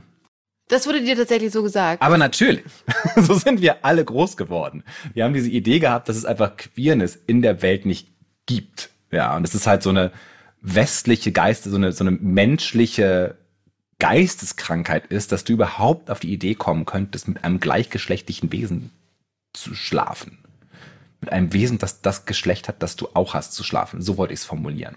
Das 0.68 0.86
wurde 0.86 1.02
dir 1.02 1.16
tatsächlich 1.16 1.52
so 1.52 1.62
gesagt. 1.62 2.02
Aber 2.02 2.18
natürlich. 2.18 2.64
so 3.16 3.34
sind 3.34 3.60
wir 3.60 3.84
alle 3.84 4.04
groß 4.04 4.36
geworden. 4.36 4.82
Wir 5.14 5.24
haben 5.24 5.32
diese 5.32 5.48
Idee 5.48 5.78
gehabt, 5.78 6.08
dass 6.08 6.16
es 6.16 6.24
einfach 6.24 6.56
Queerness 6.56 7.16
in 7.26 7.40
der 7.40 7.62
Welt 7.62 7.86
nicht 7.86 8.08
gibt. 8.46 8.90
Ja, 9.10 9.36
und 9.36 9.44
es 9.46 9.54
ist 9.54 9.66
halt 9.66 9.82
so 9.82 9.90
eine 9.90 10.12
westliche 10.60 11.30
Geiste, 11.30 11.70
so 11.70 11.76
eine, 11.76 11.92
so 11.92 12.02
eine 12.02 12.10
menschliche 12.10 13.36
Geisteskrankheit 13.98 15.06
ist, 15.06 15.32
dass 15.32 15.44
du 15.44 15.54
überhaupt 15.54 16.10
auf 16.10 16.20
die 16.20 16.32
Idee 16.32 16.54
kommen 16.54 16.84
könntest, 16.84 17.28
mit 17.28 17.44
einem 17.44 17.60
gleichgeschlechtlichen 17.60 18.52
Wesen 18.52 18.90
zu 19.54 19.74
schlafen. 19.74 20.38
Mit 21.20 21.32
einem 21.32 21.52
Wesen, 21.52 21.78
das 21.78 22.02
das 22.02 22.26
Geschlecht 22.26 22.68
hat, 22.68 22.82
das 22.82 22.96
du 22.96 23.08
auch 23.14 23.34
hast, 23.34 23.52
zu 23.54 23.64
schlafen. 23.64 24.02
So 24.02 24.18
wollte 24.18 24.34
ich 24.34 24.40
es 24.40 24.44
formulieren. 24.44 24.96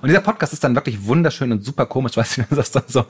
Und 0.00 0.08
dieser 0.08 0.20
Podcast 0.20 0.52
ist 0.52 0.62
dann 0.64 0.74
wirklich 0.74 1.06
wunderschön 1.06 1.50
und 1.50 1.64
super 1.64 1.86
komisch, 1.86 2.16
weil 2.16 2.26
sie 2.26 2.44
das 2.50 2.70
dann 2.70 2.84
so 2.86 3.06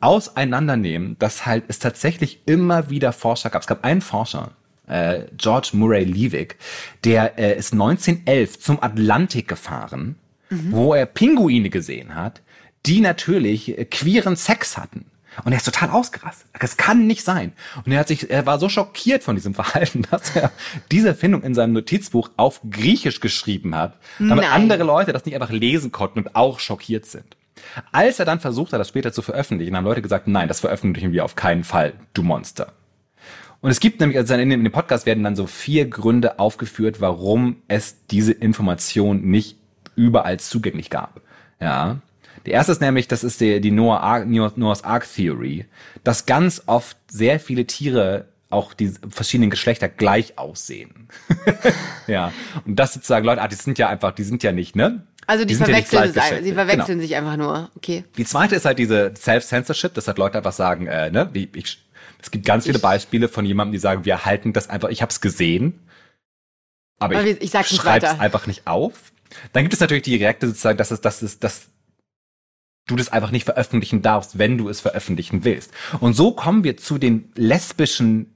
auseinandernehmen, 0.00 1.16
dass 1.18 1.44
halt 1.44 1.64
es 1.68 1.78
tatsächlich 1.80 2.40
immer 2.46 2.88
wieder 2.90 3.12
Forscher 3.12 3.50
gab. 3.50 3.62
Es 3.62 3.68
gab 3.68 3.84
einen 3.84 4.00
Forscher, 4.00 4.52
äh, 4.86 5.22
George 5.36 5.70
Murray 5.72 6.04
Leavick, 6.04 6.56
der 7.04 7.38
äh, 7.38 7.58
ist 7.58 7.72
1911 7.72 8.60
zum 8.60 8.82
Atlantik 8.82 9.48
gefahren, 9.48 10.16
mhm. 10.50 10.72
wo 10.72 10.94
er 10.94 11.06
Pinguine 11.06 11.68
gesehen 11.68 12.14
hat, 12.14 12.42
die 12.86 13.00
natürlich 13.00 13.78
äh, 13.78 13.84
queeren 13.84 14.36
Sex 14.36 14.76
hatten. 14.76 15.06
Und 15.44 15.52
er 15.52 15.58
ist 15.58 15.64
total 15.64 15.90
ausgerastet. 15.90 16.48
Das 16.58 16.76
kann 16.76 17.06
nicht 17.06 17.24
sein. 17.24 17.52
Und 17.84 17.92
er 17.92 18.00
hat 18.00 18.08
sich, 18.08 18.28
er 18.28 18.44
war 18.46 18.58
so 18.58 18.68
schockiert 18.68 19.22
von 19.22 19.36
diesem 19.36 19.54
Verhalten, 19.54 20.06
dass 20.10 20.34
er 20.34 20.50
diese 20.90 21.08
Erfindung 21.08 21.42
in 21.42 21.54
seinem 21.54 21.74
Notizbuch 21.74 22.30
auf 22.36 22.60
Griechisch 22.68 23.20
geschrieben 23.20 23.74
hat, 23.74 23.98
damit 24.18 24.44
Nein. 24.44 24.52
andere 24.52 24.82
Leute 24.84 25.12
das 25.12 25.24
nicht 25.24 25.34
einfach 25.34 25.50
lesen 25.50 25.92
konnten 25.92 26.20
und 26.20 26.34
auch 26.34 26.60
schockiert 26.60 27.06
sind. 27.06 27.36
Als 27.92 28.18
er 28.18 28.24
dann 28.24 28.40
versucht 28.40 28.72
hat, 28.72 28.80
das 28.80 28.88
später 28.88 29.12
zu 29.12 29.22
veröffentlichen, 29.22 29.76
haben 29.76 29.84
Leute 29.84 30.02
gesagt, 30.02 30.28
nein, 30.28 30.48
das 30.48 30.60
veröffentlichen 30.60 31.12
wir 31.12 31.24
auf 31.24 31.36
keinen 31.36 31.64
Fall, 31.64 31.94
du 32.14 32.22
Monster. 32.22 32.72
Und 33.60 33.70
es 33.70 33.80
gibt 33.80 34.00
nämlich, 34.00 34.16
also 34.16 34.34
in 34.34 34.50
dem 34.50 34.70
Podcast 34.70 35.04
werden 35.06 35.24
dann 35.24 35.34
so 35.34 35.46
vier 35.46 35.88
Gründe 35.88 36.38
aufgeführt, 36.38 37.00
warum 37.00 37.56
es 37.66 38.06
diese 38.06 38.32
Information 38.32 39.22
nicht 39.22 39.56
überall 39.96 40.38
zugänglich 40.38 40.90
gab. 40.90 41.20
Ja. 41.60 41.98
Der 42.46 42.54
erste 42.54 42.72
ist 42.72 42.80
nämlich, 42.80 43.08
das 43.08 43.24
ist 43.24 43.40
die, 43.40 43.60
die 43.60 43.70
Noah 43.70 44.00
Ark, 44.00 44.26
Noah's 44.26 44.84
Ark 44.84 45.06
Theory, 45.14 45.66
dass 46.04 46.26
ganz 46.26 46.62
oft 46.66 46.96
sehr 47.10 47.40
viele 47.40 47.66
Tiere 47.66 48.26
auch 48.50 48.72
die 48.72 48.92
verschiedenen 49.10 49.50
Geschlechter 49.50 49.88
gleich 49.88 50.38
aussehen. 50.38 51.08
ja. 52.06 52.32
Und 52.64 52.76
das 52.76 52.94
sozusagen 52.94 53.26
Leute, 53.26 53.42
ah, 53.42 53.48
die 53.48 53.56
sind 53.56 53.78
ja 53.78 53.88
einfach, 53.88 54.12
die 54.12 54.24
sind 54.24 54.42
ja 54.42 54.52
nicht, 54.52 54.74
ne? 54.74 55.06
Also 55.26 55.44
die, 55.44 55.52
die 55.52 55.62
verwechseln, 55.62 56.14
ja 56.14 56.42
sie 56.42 56.54
verwechseln 56.54 56.86
genau. 56.86 57.00
sich 57.02 57.14
einfach 57.14 57.36
nur. 57.36 57.70
Okay. 57.76 58.04
Die 58.16 58.24
zweite 58.24 58.54
ist 58.54 58.64
halt 58.64 58.78
diese 58.78 59.12
Self-Censorship, 59.14 59.92
dass 59.92 60.06
halt 60.06 60.16
Leute 60.16 60.38
einfach 60.38 60.52
sagen, 60.52 60.86
äh, 60.86 61.10
ne, 61.10 61.28
wie, 61.34 61.50
ich, 61.54 61.86
es 62.22 62.30
gibt 62.30 62.46
ganz 62.46 62.64
viele 62.64 62.78
ich, 62.78 62.82
Beispiele 62.82 63.28
von 63.28 63.44
jemandem, 63.44 63.72
die 63.72 63.78
sagen, 63.78 64.06
wir 64.06 64.24
halten 64.24 64.54
das 64.54 64.70
einfach, 64.70 64.88
ich 64.88 65.02
habe 65.02 65.10
es 65.10 65.20
gesehen, 65.20 65.80
aber, 66.98 67.18
aber 67.18 67.26
ich, 67.26 67.42
ich 67.42 67.50
schreibe 67.50 68.06
es 68.06 68.18
einfach 68.18 68.46
nicht 68.46 68.66
auf. 68.66 69.12
Dann 69.52 69.64
gibt 69.64 69.74
es 69.74 69.80
natürlich 69.80 70.04
die 70.04 70.18
direkte 70.18 70.46
sozusagen, 70.46 70.78
dass 70.78 70.90
es, 70.90 71.02
dass 71.02 71.20
es, 71.20 71.38
dass 71.38 71.68
du 72.88 72.96
das 72.96 73.12
einfach 73.12 73.30
nicht 73.30 73.44
veröffentlichen 73.44 74.02
darfst, 74.02 74.38
wenn 74.38 74.58
du 74.58 74.68
es 74.68 74.80
veröffentlichen 74.80 75.44
willst. 75.44 75.72
Und 76.00 76.14
so 76.14 76.32
kommen 76.32 76.64
wir 76.64 76.76
zu 76.76 76.98
den 76.98 77.30
lesbischen 77.36 78.34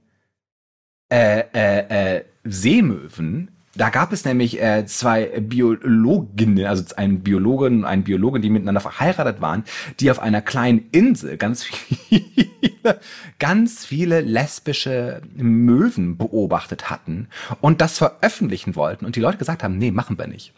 äh, 1.11 1.43
äh, 1.53 2.15
äh, 2.17 2.23
Seemöwen. 2.43 3.49
Da 3.75 3.89
gab 3.89 4.13
es 4.13 4.23
nämlich 4.23 4.61
äh, 4.61 4.85
zwei 4.85 5.25
Biologinnen, 5.41 6.65
also 6.65 6.83
ein 6.95 7.21
Biologen 7.21 7.79
und 7.79 7.85
ein 7.85 8.03
Biologen, 8.03 8.41
die 8.41 8.51
miteinander 8.51 8.81
verheiratet 8.81 9.41
waren, 9.41 9.63
die 9.99 10.11
auf 10.11 10.19
einer 10.19 10.41
kleinen 10.41 10.89
Insel 10.91 11.37
ganz 11.37 11.63
viele, 11.63 12.99
ganz 13.39 13.83
viele 13.83 14.21
lesbische 14.21 15.23
Möwen 15.35 16.17
beobachtet 16.17 16.91
hatten 16.91 17.29
und 17.61 17.81
das 17.81 17.97
veröffentlichen 17.97 18.75
wollten 18.75 19.05
und 19.05 19.15
die 19.15 19.21
Leute 19.21 19.39
gesagt 19.39 19.63
haben, 19.63 19.79
nee, 19.79 19.89
machen 19.89 20.19
wir 20.19 20.27
nicht. 20.27 20.53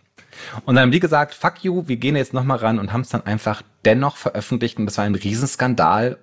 Und 0.65 0.75
dann 0.75 0.84
haben 0.84 0.92
die 0.92 1.00
gesagt, 1.00 1.34
fuck 1.34 1.63
you, 1.63 1.88
wir 1.88 1.98
gehen 1.98 2.15
jetzt 2.15 2.34
nochmal 2.34 2.58
ran 2.58 2.80
und 2.80 2.94
haben 2.94 3.01
es 3.01 3.10
dann 3.10 3.25
einfach 3.25 3.62
dennoch 3.84 4.18
veröffentlicht 4.18 4.77
und 4.77 4.86
das 4.86 4.98
war 4.98 5.06
ein 5.06 5.15
Riesenskandal. 5.15 6.18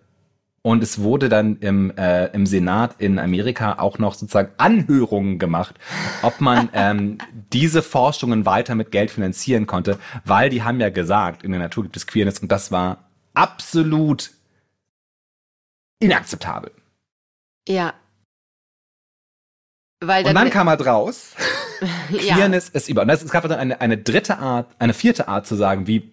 Und 0.65 0.81
es 0.85 1.01
wurde 1.01 1.29
dann 1.29 1.57
im, 1.57 1.91
äh, 1.97 2.27
im 2.27 2.47
Senat 2.47 2.95
in 2.99 3.19
Amerika 3.19 3.81
auch 3.81 3.99
noch 3.99 4.15
sozusagen 4.15 4.53
Anhörungen 4.59 5.41
gemacht, 5.41 5.75
ob 6.23 6.41
man 6.41 6.69
ähm, 6.75 7.19
diese 7.53 7.83
Forschungen 7.83 8.47
weiter 8.47 8.77
mit 8.77 8.93
Geld 8.93 9.11
finanzieren 9.11 9.67
konnte, 9.67 9.99
weil 10.25 10.51
die 10.51 10.63
haben 10.63 10.79
ja 10.79 10.91
gesagt, 10.91 11.43
in 11.43 11.51
der 11.51 11.61
Natur 11.61 11.83
gibt 11.83 11.97
es 11.97 12.07
Queerness 12.07 12.39
und 12.39 12.53
das 12.53 12.71
war 12.71 13.09
absolut 13.35 14.31
inakzeptabel. 15.99 16.71
Ja. 17.67 17.95
Weil 20.01 20.23
dann 20.23 20.37
und 20.37 20.43
dann 20.43 20.51
kam 20.51 20.69
er 20.69 20.77
draus. 20.77 21.35
Queerness 22.09 22.69
ja. 22.73 22.79
ist 22.79 22.89
über. 22.89 23.03
Und 23.03 23.11
es 23.11 23.29
gab 23.31 23.43
dann 23.49 23.59
eine, 23.59 23.81
eine 23.81 23.99
dritte 23.99 24.39
Art, 24.39 24.69
eine 24.79 24.95
vierte 24.95 25.29
Art 25.29 25.47
zu 25.47 25.57
sagen, 25.57 25.87
wie 25.87 26.11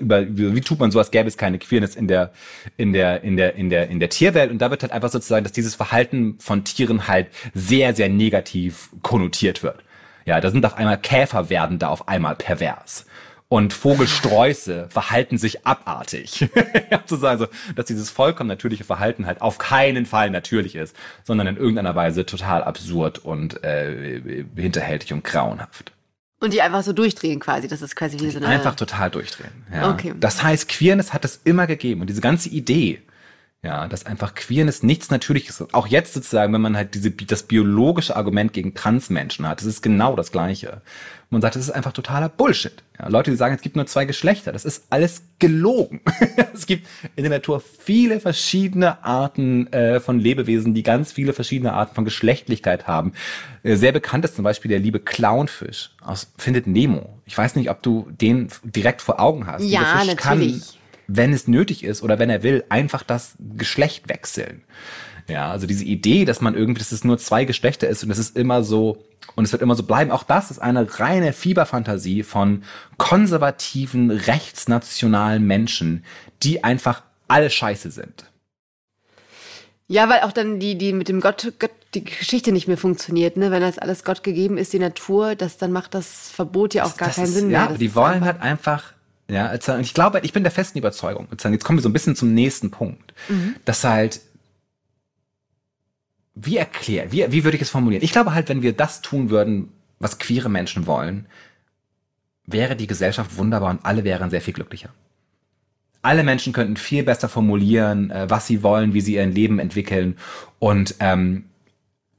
über, 0.00 0.36
wie, 0.36 0.60
tut 0.60 0.78
man 0.78 0.90
sowas, 0.90 1.10
gäbe 1.10 1.28
es 1.28 1.36
keine 1.38 1.58
Queerness 1.58 1.96
in 1.96 2.08
der, 2.08 2.32
in 2.76 2.92
der, 2.92 3.22
in 3.22 3.36
der, 3.36 3.54
in 3.54 3.70
der, 3.70 3.88
in 3.88 4.00
der 4.00 4.10
Tierwelt. 4.10 4.50
Und 4.50 4.58
da 4.58 4.70
wird 4.70 4.82
halt 4.82 4.92
einfach 4.92 5.10
sozusagen, 5.10 5.44
dass 5.44 5.52
dieses 5.52 5.74
Verhalten 5.74 6.36
von 6.40 6.64
Tieren 6.64 7.08
halt 7.08 7.28
sehr, 7.54 7.94
sehr 7.94 8.08
negativ 8.08 8.90
konnotiert 9.02 9.62
wird. 9.62 9.82
Ja, 10.26 10.40
da 10.40 10.50
sind 10.50 10.66
auf 10.66 10.76
einmal 10.76 10.98
Käfer 10.98 11.50
werden 11.50 11.78
da 11.78 11.88
auf 11.88 12.08
einmal 12.08 12.34
pervers 12.34 13.06
und 13.48 13.72
Vogelsträuße 13.72 14.88
verhalten 14.90 15.38
sich 15.38 15.66
abartig. 15.66 16.48
Sozusagen 16.90 17.38
so, 17.38 17.46
dass 17.76 17.86
dieses 17.86 18.10
vollkommen 18.10 18.48
natürliche 18.48 18.84
Verhalten 18.84 19.26
halt 19.26 19.40
auf 19.40 19.58
keinen 19.58 20.04
Fall 20.04 20.30
natürlich 20.30 20.74
ist, 20.74 20.96
sondern 21.24 21.46
in 21.46 21.56
irgendeiner 21.56 21.94
Weise 21.94 22.26
total 22.26 22.64
absurd 22.64 23.18
und 23.18 23.62
äh, 23.62 24.44
hinterhältig 24.56 25.12
und 25.12 25.22
grauenhaft. 25.22 25.92
Und 26.40 26.52
die 26.52 26.60
einfach 26.60 26.82
so 26.82 26.92
durchdrehen 26.92 27.40
quasi. 27.40 27.66
Das 27.66 27.82
ist 27.82 27.96
quasi 27.96 28.20
wie 28.20 28.30
so 28.30 28.38
eine. 28.38 28.48
Einfach 28.48 28.74
total 28.74 29.10
durchdrehen. 29.10 29.64
Ja. 29.72 29.90
Okay. 29.90 30.12
Das 30.18 30.42
heißt, 30.42 30.68
Queerness 30.68 31.12
hat 31.14 31.24
es 31.24 31.40
immer 31.44 31.66
gegeben. 31.66 32.02
Und 32.02 32.08
diese 32.08 32.20
ganze 32.20 32.50
Idee, 32.50 33.00
ja, 33.66 33.88
dass 33.88 34.06
einfach 34.06 34.36
Queerness 34.36 34.84
nichts 34.84 35.10
Natürliches 35.10 35.60
ist. 35.60 35.74
Auch 35.74 35.88
jetzt 35.88 36.14
sozusagen, 36.14 36.52
wenn 36.52 36.60
man 36.60 36.76
halt 36.76 36.94
diese, 36.94 37.10
das 37.10 37.42
biologische 37.42 38.14
Argument 38.14 38.52
gegen 38.52 38.74
Transmenschen 38.74 39.46
hat, 39.46 39.58
das 39.58 39.66
ist 39.66 39.82
genau 39.82 40.14
das 40.14 40.30
Gleiche. 40.30 40.82
Man 41.30 41.42
sagt, 41.42 41.56
das 41.56 41.64
ist 41.64 41.72
einfach 41.72 41.90
totaler 41.90 42.28
Bullshit. 42.28 42.84
Ja, 42.96 43.08
Leute, 43.08 43.32
die 43.32 43.36
sagen, 43.36 43.56
es 43.56 43.60
gibt 43.60 43.74
nur 43.74 43.86
zwei 43.86 44.04
Geschlechter, 44.04 44.52
das 44.52 44.64
ist 44.64 44.84
alles 44.90 45.22
gelogen. 45.40 46.00
es 46.54 46.66
gibt 46.66 46.86
in 47.16 47.24
der 47.24 47.30
Natur 47.30 47.60
viele 47.60 48.20
verschiedene 48.20 49.04
Arten 49.04 49.66
äh, 49.72 49.98
von 49.98 50.20
Lebewesen, 50.20 50.72
die 50.72 50.84
ganz 50.84 51.10
viele 51.10 51.32
verschiedene 51.32 51.72
Arten 51.72 51.96
von 51.96 52.04
Geschlechtlichkeit 52.04 52.86
haben. 52.86 53.14
Äh, 53.64 53.74
sehr 53.74 53.90
bekannt 53.90 54.24
ist 54.24 54.36
zum 54.36 54.44
Beispiel 54.44 54.68
der 54.68 54.78
liebe 54.78 55.00
Clownfisch 55.00 55.90
aus 56.00 56.30
Findet 56.38 56.68
Nemo. 56.68 57.20
Ich 57.24 57.36
weiß 57.36 57.56
nicht, 57.56 57.68
ob 57.68 57.82
du 57.82 58.08
den 58.12 58.48
direkt 58.62 59.02
vor 59.02 59.18
Augen 59.18 59.48
hast. 59.48 59.64
Ja, 59.64 60.04
natürlich. 60.04 60.16
Kann, 60.16 60.52
wenn 61.06 61.32
es 61.32 61.48
nötig 61.48 61.84
ist 61.84 62.02
oder 62.02 62.18
wenn 62.18 62.30
er 62.30 62.42
will, 62.42 62.64
einfach 62.68 63.02
das 63.02 63.34
Geschlecht 63.56 64.08
wechseln. 64.08 64.62
Ja, 65.28 65.50
also 65.50 65.66
diese 65.66 65.84
Idee, 65.84 66.24
dass 66.24 66.40
man 66.40 66.54
irgendwie, 66.54 66.78
dass 66.78 66.92
es 66.92 67.02
nur 67.02 67.18
zwei 67.18 67.44
Geschlechter 67.44 67.88
ist 67.88 68.04
und 68.04 68.10
es 68.10 68.18
ist 68.18 68.36
immer 68.36 68.62
so, 68.62 69.04
und 69.34 69.44
es 69.44 69.52
wird 69.52 69.62
immer 69.62 69.74
so 69.74 69.82
bleiben, 69.82 70.12
auch 70.12 70.22
das 70.22 70.50
ist 70.50 70.60
eine 70.60 70.86
reine 71.00 71.32
Fieberfantasie 71.32 72.22
von 72.22 72.62
konservativen, 72.96 74.10
rechtsnationalen 74.10 75.44
Menschen, 75.44 76.04
die 76.42 76.62
einfach 76.62 77.02
alle 77.26 77.50
scheiße 77.50 77.90
sind. 77.90 78.30
Ja, 79.88 80.08
weil 80.08 80.20
auch 80.20 80.32
dann 80.32 80.58
die, 80.58 80.78
die 80.78 80.92
mit 80.92 81.08
dem 81.08 81.20
Gott, 81.20 81.52
Gott, 81.58 81.70
die 81.94 82.04
Geschichte 82.04 82.52
nicht 82.52 82.66
mehr 82.66 82.76
funktioniert, 82.76 83.36
ne? 83.36 83.50
Wenn 83.50 83.60
das 83.60 83.78
alles 83.78 84.04
Gott 84.04 84.24
gegeben 84.24 84.58
ist, 84.58 84.72
die 84.72 84.80
Natur, 84.80 85.36
das, 85.36 85.58
dann 85.58 85.70
macht 85.70 85.94
das 85.94 86.28
Verbot 86.30 86.74
ja 86.74 86.84
auch 86.84 86.96
gar 86.96 87.08
das 87.08 87.16
keinen 87.16 87.24
ist, 87.26 87.34
Sinn 87.34 87.48
mehr. 87.48 87.68
Ja, 87.70 87.72
die 87.72 87.94
wollen 87.94 88.24
halt 88.24 88.40
einfach 88.40 88.92
Ja, 89.28 89.50
und 89.52 89.80
ich 89.80 89.94
glaube, 89.94 90.20
ich 90.20 90.32
bin 90.32 90.44
der 90.44 90.52
festen 90.52 90.78
Überzeugung, 90.78 91.26
jetzt 91.30 91.64
kommen 91.64 91.78
wir 91.78 91.82
so 91.82 91.88
ein 91.88 91.92
bisschen 91.92 92.14
zum 92.14 92.32
nächsten 92.32 92.70
Punkt, 92.70 93.12
mhm. 93.28 93.56
dass 93.64 93.82
halt, 93.82 94.20
wie 96.34 96.56
erklärt, 96.58 97.10
wie, 97.10 97.30
wie 97.32 97.42
würde 97.42 97.56
ich 97.56 97.62
es 97.62 97.70
formulieren? 97.70 98.04
Ich 98.04 98.12
glaube 98.12 98.34
halt, 98.34 98.48
wenn 98.48 98.62
wir 98.62 98.72
das 98.72 99.00
tun 99.00 99.30
würden, 99.30 99.72
was 99.98 100.18
queere 100.18 100.48
Menschen 100.48 100.86
wollen, 100.86 101.26
wäre 102.44 102.76
die 102.76 102.86
Gesellschaft 102.86 103.36
wunderbar 103.36 103.70
und 103.70 103.84
alle 103.84 104.04
wären 104.04 104.30
sehr 104.30 104.40
viel 104.40 104.54
glücklicher. 104.54 104.90
Alle 106.02 106.22
Menschen 106.22 106.52
könnten 106.52 106.76
viel 106.76 107.02
besser 107.02 107.28
formulieren, 107.28 108.12
äh, 108.12 108.30
was 108.30 108.46
sie 108.46 108.62
wollen, 108.62 108.94
wie 108.94 109.00
sie 109.00 109.14
ihr 109.14 109.26
Leben 109.26 109.58
entwickeln 109.58 110.16
und 110.60 110.94
ähm, 111.00 111.46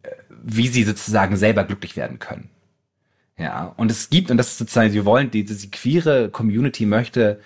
äh, 0.03 0.09
wie 0.43 0.67
sie 0.67 0.83
sozusagen 0.83 1.37
selber 1.37 1.63
glücklich 1.63 1.95
werden 1.95 2.19
können. 2.19 2.49
Ja, 3.39 3.73
und 3.77 3.91
es 3.91 4.09
gibt, 4.09 4.31
und 4.31 4.37
das 4.37 4.49
ist 4.49 4.57
sozusagen, 4.57 4.93
wir 4.93 5.05
wollen, 5.05 5.29
die, 5.29 5.45
die 5.45 5.71
queere 5.71 6.29
Community 6.29 6.85
möchte 6.85 7.39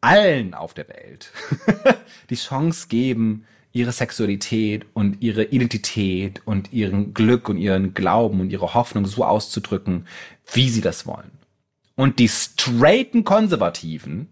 allen 0.00 0.54
auf 0.54 0.74
der 0.74 0.88
Welt 0.88 1.32
die 2.30 2.36
Chance 2.36 2.88
geben, 2.88 3.44
ihre 3.72 3.92
Sexualität 3.92 4.86
und 4.94 5.22
ihre 5.22 5.44
Identität 5.44 6.42
und 6.44 6.72
ihren 6.72 7.14
Glück 7.14 7.48
und 7.48 7.58
ihren 7.58 7.94
Glauben 7.94 8.40
und 8.40 8.50
ihre 8.50 8.74
Hoffnung 8.74 9.06
so 9.06 9.24
auszudrücken, 9.24 10.06
wie 10.52 10.68
sie 10.68 10.80
das 10.80 11.06
wollen. 11.06 11.30
Und 11.94 12.18
die 12.18 12.28
straighten 12.28 13.24
Konservativen 13.24 14.28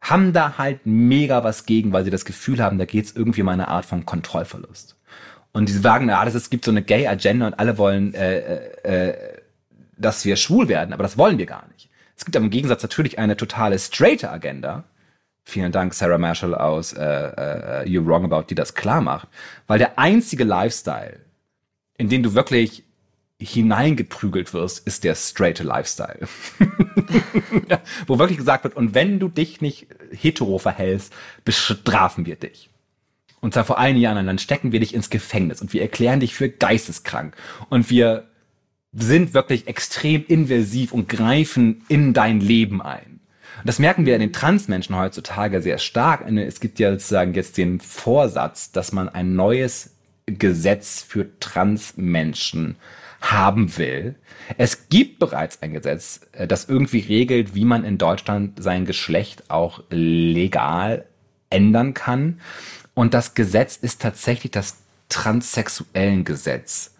haben 0.00 0.32
da 0.32 0.58
halt 0.58 0.86
mega 0.86 1.44
was 1.44 1.66
gegen, 1.66 1.92
weil 1.92 2.04
sie 2.04 2.10
das 2.10 2.24
Gefühl 2.24 2.62
haben, 2.62 2.78
da 2.78 2.84
geht's 2.84 3.12
irgendwie 3.12 3.42
um 3.42 3.48
eine 3.48 3.68
Art 3.68 3.84
von 3.84 4.06
Kontrollverlust. 4.06 4.96
Und 5.52 5.68
die 5.68 5.72
sagen, 5.72 6.08
ja, 6.08 6.24
das, 6.24 6.34
es 6.34 6.50
gibt 6.50 6.64
so 6.64 6.70
eine 6.70 6.82
Gay-Agenda 6.82 7.46
und 7.46 7.58
alle 7.58 7.76
wollen 7.76 8.14
äh, 8.14 8.38
äh, 8.38 9.10
äh 9.10 9.39
dass 10.00 10.24
wir 10.24 10.36
schwul 10.36 10.68
werden, 10.68 10.92
aber 10.92 11.02
das 11.02 11.18
wollen 11.18 11.38
wir 11.38 11.46
gar 11.46 11.66
nicht. 11.68 11.88
Es 12.16 12.24
gibt 12.24 12.36
aber 12.36 12.44
im 12.44 12.50
Gegensatz 12.50 12.82
natürlich 12.82 13.18
eine 13.18 13.36
totale 13.36 13.78
straighte 13.78 14.30
Agenda. 14.30 14.84
Vielen 15.44 15.72
Dank, 15.72 15.94
Sarah 15.94 16.18
Marshall 16.18 16.54
aus 16.54 16.92
äh, 16.92 17.02
äh, 17.02 17.84
You're 17.88 18.06
Wrong 18.06 18.24
About, 18.24 18.46
die 18.50 18.54
das 18.54 18.74
klar 18.74 19.00
macht. 19.00 19.28
Weil 19.66 19.78
der 19.78 19.98
einzige 19.98 20.44
Lifestyle, 20.44 21.20
in 21.96 22.08
den 22.08 22.22
du 22.22 22.34
wirklich 22.34 22.84
hineingeprügelt 23.40 24.52
wirst, 24.52 24.86
ist 24.86 25.02
der 25.02 25.14
straighte 25.14 25.62
Lifestyle. 25.62 26.28
wo 28.06 28.18
wirklich 28.18 28.36
gesagt 28.36 28.64
wird, 28.64 28.76
und 28.76 28.94
wenn 28.94 29.18
du 29.18 29.28
dich 29.28 29.62
nicht 29.62 29.86
hetero 30.12 30.58
verhältst, 30.58 31.12
bestrafen 31.44 32.26
wir 32.26 32.36
dich. 32.36 32.68
Und 33.40 33.54
zwar 33.54 33.64
vor 33.64 33.78
einigen 33.78 34.02
Jahren, 34.02 34.26
dann 34.26 34.38
stecken 34.38 34.72
wir 34.72 34.80
dich 34.80 34.94
ins 34.94 35.08
Gefängnis 35.08 35.62
und 35.62 35.72
wir 35.72 35.80
erklären 35.80 36.20
dich 36.20 36.34
für 36.34 36.50
geisteskrank. 36.50 37.34
Und 37.70 37.88
wir 37.88 38.29
sind 38.92 39.34
wirklich 39.34 39.66
extrem 39.68 40.24
invasiv 40.26 40.92
und 40.92 41.08
greifen 41.08 41.82
in 41.88 42.12
dein 42.12 42.40
Leben 42.40 42.82
ein. 42.82 43.20
Und 43.58 43.68
das 43.68 43.78
merken 43.78 44.06
wir 44.06 44.14
in 44.14 44.20
den 44.20 44.32
Transmenschen 44.32 44.96
heutzutage 44.96 45.60
sehr 45.62 45.78
stark. 45.78 46.26
Es 46.26 46.60
gibt 46.60 46.78
ja 46.78 46.90
sozusagen 46.92 47.34
jetzt 47.34 47.58
den 47.58 47.80
Vorsatz, 47.80 48.72
dass 48.72 48.92
man 48.92 49.08
ein 49.08 49.34
neues 49.36 49.96
Gesetz 50.26 51.02
für 51.02 51.28
Transmenschen 51.40 52.76
haben 53.20 53.76
will. 53.76 54.14
Es 54.56 54.88
gibt 54.88 55.18
bereits 55.18 55.62
ein 55.62 55.74
Gesetz, 55.74 56.20
äh, 56.32 56.46
das 56.46 56.68
irgendwie 56.68 57.00
regelt, 57.00 57.54
wie 57.54 57.64
man 57.64 57.84
in 57.84 57.98
Deutschland 57.98 58.62
sein 58.62 58.86
Geschlecht 58.86 59.50
auch 59.50 59.82
legal 59.90 61.04
ändern 61.50 61.94
kann. 61.94 62.40
Und 62.94 63.14
das 63.14 63.34
Gesetz 63.34 63.76
ist 63.76 64.00
tatsächlich 64.00 64.52
das 64.52 64.78
transsexuellen 65.08 66.24
Gesetz. 66.24 66.94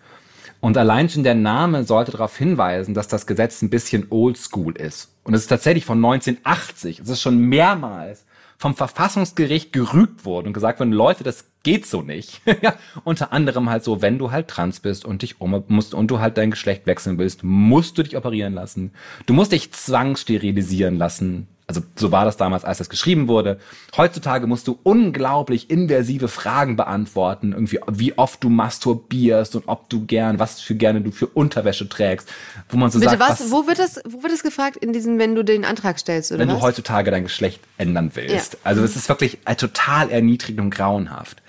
Und 0.61 0.77
allein 0.77 1.09
schon 1.09 1.25
der 1.25 1.35
Name 1.35 1.85
sollte 1.85 2.13
darauf 2.13 2.37
hinweisen, 2.37 2.95
dass 2.95 3.09
das 3.09 3.27
Gesetz 3.27 3.63
ein 3.63 3.71
bisschen 3.71 4.07
oldschool 4.11 4.77
ist. 4.77 5.11
Und 5.25 5.35
es 5.35 5.43
ist 5.43 5.49
tatsächlich 5.49 5.85
von 5.85 5.99
1980. 5.99 7.01
Es 7.01 7.09
ist 7.09 7.23
schon 7.23 7.39
mehrmals 7.39 8.25
vom 8.61 8.75
Verfassungsgericht 8.75 9.73
gerügt 9.73 10.27
worden 10.27 10.49
und 10.49 10.53
gesagt 10.53 10.81
worden, 10.81 10.93
Leute, 10.93 11.25
das 11.25 11.47
geht 11.63 11.87
so 11.87 12.03
nicht. 12.03 12.43
unter 13.05 13.33
anderem 13.33 13.71
halt 13.71 13.85
so, 13.85 14.03
wenn 14.03 14.19
du 14.19 14.33
halt 14.33 14.49
trans 14.49 14.81
bist 14.81 15.07
und 15.07 15.23
dich 15.23 15.41
um 15.41 15.65
musst 15.69 15.95
und 15.95 16.11
du 16.11 16.21
halt 16.21 16.37
dein 16.37 16.51
Geschlecht 16.51 16.87
wechseln 16.87 17.17
willst, 17.17 17.43
musst 17.43 17.97
du 17.97 18.03
dich 18.03 18.19
operieren 18.19 18.53
lassen. 18.53 18.93
Du 19.25 19.33
musst 19.33 19.53
dich 19.53 19.73
zwangssterilisieren 19.73 20.99
lassen. 20.99 21.49
Also 21.71 21.83
so 21.95 22.11
war 22.11 22.25
das 22.25 22.37
damals, 22.37 22.65
als 22.65 22.79
das 22.79 22.89
geschrieben 22.89 23.29
wurde. 23.29 23.61
Heutzutage 23.97 24.49
musst 24.49 24.67
du 24.67 24.81
unglaublich 24.83 25.71
inversive 25.71 26.27
Fragen 26.27 26.75
beantworten, 26.75 27.53
irgendwie 27.53 27.79
wie 27.87 28.19
oft 28.19 28.43
du 28.43 28.49
masturbierst 28.49 29.55
und 29.55 29.69
ob 29.69 29.89
du 29.89 30.05
gern, 30.05 30.41
was 30.41 30.61
für 30.61 30.75
gerne 30.75 31.01
du 31.01 31.13
für 31.13 31.29
Unterwäsche 31.29 31.89
trägst, 31.89 32.29
wo 32.71 32.77
man 32.77 32.91
so 32.91 32.99
Bitte 32.99 33.17
sagt, 33.17 33.21
was, 33.21 33.41
was, 33.41 33.53
wo 33.53 33.69
wird 33.69 33.79
das, 33.79 34.01
wo 34.05 34.21
wird 34.25 34.33
das 34.33 34.43
gefragt 34.43 34.79
in 34.79 34.93
diesem, 34.93 35.21
wenn 35.21 35.37
du 35.37 35.45
den 35.45 35.65
Antrag 35.65 36.01
stellst 36.01 36.33
oder 36.33 36.41
wenn 36.41 36.49
was? 36.49 36.57
du 36.57 36.63
heutzutage 36.63 37.13
dein 37.13 37.23
Geschlecht 37.23 37.61
ändern 37.79 38.11
willst. 38.15 38.55
Ja. 38.55 38.59
Also 38.65 38.83
es 38.83 38.97
ist 38.97 39.09
wirklich 39.09 39.39
total 39.57 40.11
erniedrigend 40.11 40.61
und 40.61 40.71
grauenhaft. 40.71 41.41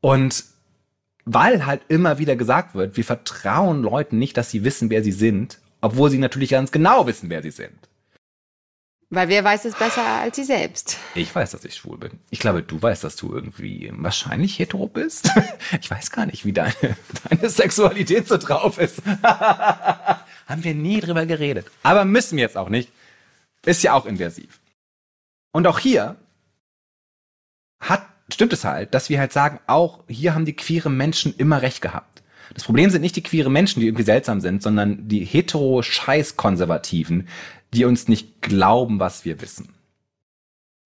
Und 0.00 0.44
weil 1.26 1.66
halt 1.66 1.82
immer 1.88 2.18
wieder 2.18 2.36
gesagt 2.36 2.74
wird, 2.74 2.96
wir 2.96 3.04
vertrauen 3.04 3.82
Leuten 3.82 4.18
nicht, 4.18 4.38
dass 4.38 4.50
sie 4.50 4.64
wissen, 4.64 4.88
wer 4.88 5.04
sie 5.04 5.12
sind, 5.12 5.58
obwohl 5.82 6.08
sie 6.08 6.16
natürlich 6.16 6.48
ganz 6.48 6.72
genau 6.72 7.06
wissen, 7.06 7.28
wer 7.28 7.42
sie 7.42 7.50
sind. 7.50 7.87
Weil 9.10 9.28
wer 9.28 9.42
weiß 9.42 9.64
es 9.64 9.74
besser 9.74 10.04
als 10.04 10.36
sie 10.36 10.44
selbst? 10.44 10.98
Ich 11.14 11.34
weiß, 11.34 11.52
dass 11.52 11.64
ich 11.64 11.76
schwul 11.76 11.96
bin. 11.96 12.18
Ich 12.28 12.40
glaube, 12.40 12.62
du 12.62 12.80
weißt, 12.80 13.04
dass 13.04 13.16
du 13.16 13.32
irgendwie 13.32 13.90
wahrscheinlich 13.94 14.58
hetero 14.58 14.86
bist. 14.86 15.30
Ich 15.80 15.90
weiß 15.90 16.10
gar 16.10 16.26
nicht, 16.26 16.44
wie 16.44 16.52
deine, 16.52 16.74
deine 17.28 17.50
Sexualität 17.50 18.28
so 18.28 18.36
drauf 18.36 18.78
ist. 18.78 19.02
Haben 19.22 20.64
wir 20.64 20.74
nie 20.74 21.00
drüber 21.00 21.26
geredet. 21.26 21.66
Aber 21.82 22.04
müssen 22.04 22.36
wir 22.36 22.42
jetzt 22.42 22.56
auch 22.56 22.68
nicht. 22.68 22.90
Ist 23.64 23.82
ja 23.82 23.94
auch 23.94 24.06
inversiv. 24.06 24.60
Und 25.52 25.66
auch 25.66 25.78
hier 25.78 26.16
hat, 27.80 28.06
stimmt 28.32 28.52
es 28.52 28.64
halt, 28.64 28.94
dass 28.94 29.08
wir 29.08 29.18
halt 29.18 29.32
sagen, 29.32 29.60
auch 29.66 30.04
hier 30.08 30.34
haben 30.34 30.44
die 30.44 30.56
queere 30.56 30.90
Menschen 30.90 31.34
immer 31.36 31.62
recht 31.62 31.80
gehabt. 31.80 32.22
Das 32.54 32.64
Problem 32.64 32.90
sind 32.90 33.02
nicht 33.02 33.16
die 33.16 33.22
queere 33.22 33.50
Menschen, 33.50 33.80
die 33.80 33.86
irgendwie 33.86 34.04
seltsam 34.04 34.40
sind, 34.40 34.62
sondern 34.62 35.08
die 35.08 35.24
hetero-Scheiß-Konservativen, 35.24 37.28
die 37.74 37.84
uns 37.84 38.08
nicht 38.08 38.42
glauben, 38.42 39.00
was 39.00 39.24
wir 39.24 39.40
wissen. 39.40 39.74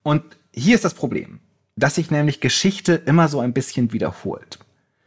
Und 0.03 0.23
hier 0.53 0.75
ist 0.75 0.85
das 0.85 0.95
Problem, 0.95 1.41
dass 1.77 1.95
sich 1.95 2.11
nämlich 2.11 2.41
Geschichte 2.41 2.95
immer 2.95 3.29
so 3.29 3.41
ein 3.41 3.53
bisschen 3.53 3.93
wiederholt. 3.93 4.59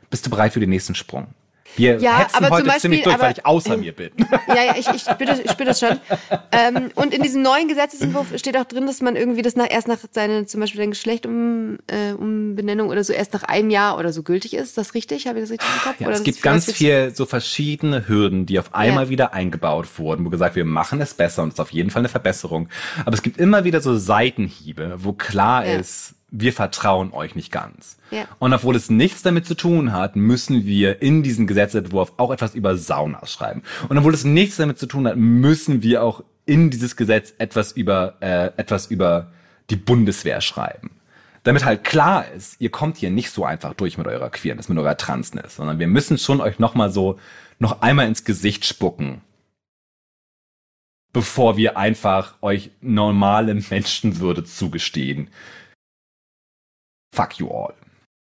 Bist 0.09 0.25
du 0.25 0.29
bereit 0.29 0.53
für 0.53 0.59
den 0.59 0.69
nächsten 0.69 0.95
Sprung? 0.95 1.27
Wir 1.75 1.97
ja, 1.99 2.19
hetzen 2.19 2.35
aber 2.35 2.49
heute 2.49 2.63
zum 2.63 2.67
Beispiel, 2.67 2.81
ziemlich 2.81 3.03
durch, 3.03 3.15
aber, 3.15 3.23
weil 3.25 3.33
ich 3.33 3.45
außer 3.45 3.77
mir 3.77 3.93
bin. 3.93 4.11
Ja, 4.47 4.63
ja, 4.63 4.75
ich, 4.77 4.87
ich, 4.87 5.01
spüre, 5.01 5.25
das, 5.25 5.39
ich 5.39 5.51
spüre 5.51 5.69
das 5.69 5.79
schon. 5.79 5.99
Ähm, 6.51 6.91
und 6.95 7.13
in 7.13 7.21
diesem 7.23 7.41
neuen 7.41 7.67
Gesetzesentwurf 7.67 8.37
steht 8.37 8.55
auch 8.57 8.65
drin, 8.65 8.85
dass 8.85 9.01
man 9.01 9.15
irgendwie 9.15 9.41
das 9.41 9.55
nach, 9.55 9.69
erst 9.69 9.87
nach 9.87 9.97
seinem, 10.11 10.47
zum 10.47 10.61
Beispiel 10.61 10.79
dein 10.79 10.91
Geschlecht 10.91 11.25
um, 11.25 11.77
äh, 11.87 12.11
um 12.11 12.55
Benennung 12.55 12.89
oder 12.89 13.03
so 13.03 13.11
erst 13.11 13.33
nach 13.33 13.43
einem 13.43 13.69
Jahr 13.69 13.97
oder 13.97 14.13
so 14.13 14.23
gültig 14.23 14.53
ist. 14.53 14.69
Ist 14.69 14.77
das 14.77 14.93
richtig? 14.93 15.27
Habe 15.27 15.39
ich 15.39 15.43
das 15.43 15.51
richtig 15.51 15.67
im 15.67 15.81
Kopf? 15.81 15.99
Ja, 15.99 16.09
es 16.09 16.23
gibt 16.23 16.41
ganz 16.41 16.71
viel 16.71 17.13
so 17.13 17.25
verschiedene 17.25 18.07
Hürden, 18.07 18.45
die 18.45 18.59
auf 18.59 18.73
einmal 18.73 19.05
ja. 19.05 19.09
wieder 19.09 19.33
eingebaut 19.33 19.87
wurden, 19.97 20.25
wo 20.25 20.29
gesagt, 20.29 20.55
wir 20.55 20.65
machen 20.65 21.01
es 21.01 21.13
besser 21.13 21.43
und 21.43 21.49
es 21.49 21.55
ist 21.55 21.59
auf 21.59 21.71
jeden 21.71 21.89
Fall 21.89 22.01
eine 22.01 22.09
Verbesserung. 22.09 22.69
Aber 23.05 23.13
es 23.13 23.21
gibt 23.21 23.37
immer 23.37 23.63
wieder 23.63 23.81
so 23.81 23.97
Seitenhiebe, 23.97 24.95
wo 24.97 25.13
klar 25.13 25.65
ja. 25.65 25.77
ist, 25.79 26.15
wir 26.37 26.53
vertrauen 26.53 27.13
euch 27.13 27.35
nicht 27.35 27.51
ganz. 27.51 27.97
Ja. 28.11 28.25
Und 28.39 28.53
obwohl 28.53 28.75
es 28.75 28.89
nichts 28.89 29.21
damit 29.21 29.45
zu 29.45 29.55
tun 29.55 29.93
hat, 29.93 30.15
müssen 30.15 30.65
wir 30.65 31.01
in 31.01 31.23
diesen 31.23 31.47
Gesetzentwurf 31.47 32.13
auch 32.17 32.31
etwas 32.31 32.55
über 32.55 32.77
Saunas 32.77 33.31
schreiben. 33.31 33.63
Und 33.87 33.97
obwohl 33.97 34.13
es 34.13 34.25
nichts 34.25 34.57
damit 34.57 34.77
zu 34.77 34.85
tun 34.85 35.07
hat, 35.07 35.15
müssen 35.15 35.81
wir 35.81 36.03
auch 36.03 36.23
in 36.45 36.69
dieses 36.69 36.95
Gesetz 36.95 37.33
etwas 37.37 37.71
über 37.71 38.15
äh, 38.19 38.47
etwas 38.57 38.87
über 38.87 39.31
die 39.69 39.77
Bundeswehr 39.77 40.41
schreiben. 40.41 40.91
Damit 41.43 41.63
halt 41.63 41.83
klar 41.83 42.25
ist, 42.31 42.59
ihr 42.59 42.69
kommt 42.69 42.97
hier 42.97 43.11
nicht 43.11 43.31
so 43.31 43.45
einfach 43.45 43.73
durch 43.73 43.97
mit 43.97 44.07
eurer 44.07 44.29
Queerness, 44.29 44.67
mit 44.67 44.77
eurer 44.77 44.97
Transness, 44.97 45.55
sondern 45.55 45.79
wir 45.79 45.87
müssen 45.87 46.17
schon 46.17 46.41
euch 46.41 46.59
nochmal 46.59 46.91
so 46.91 47.17
noch 47.59 47.81
einmal 47.81 48.07
ins 48.07 48.25
Gesicht 48.25 48.65
spucken, 48.65 49.21
bevor 51.13 51.55
wir 51.55 51.77
einfach 51.77 52.33
euch 52.41 52.71
normale 52.81 53.53
Menschenwürde 53.53 54.43
zugestehen 54.43 55.29
fuck 57.15 57.39
you 57.39 57.49
all. 57.49 57.73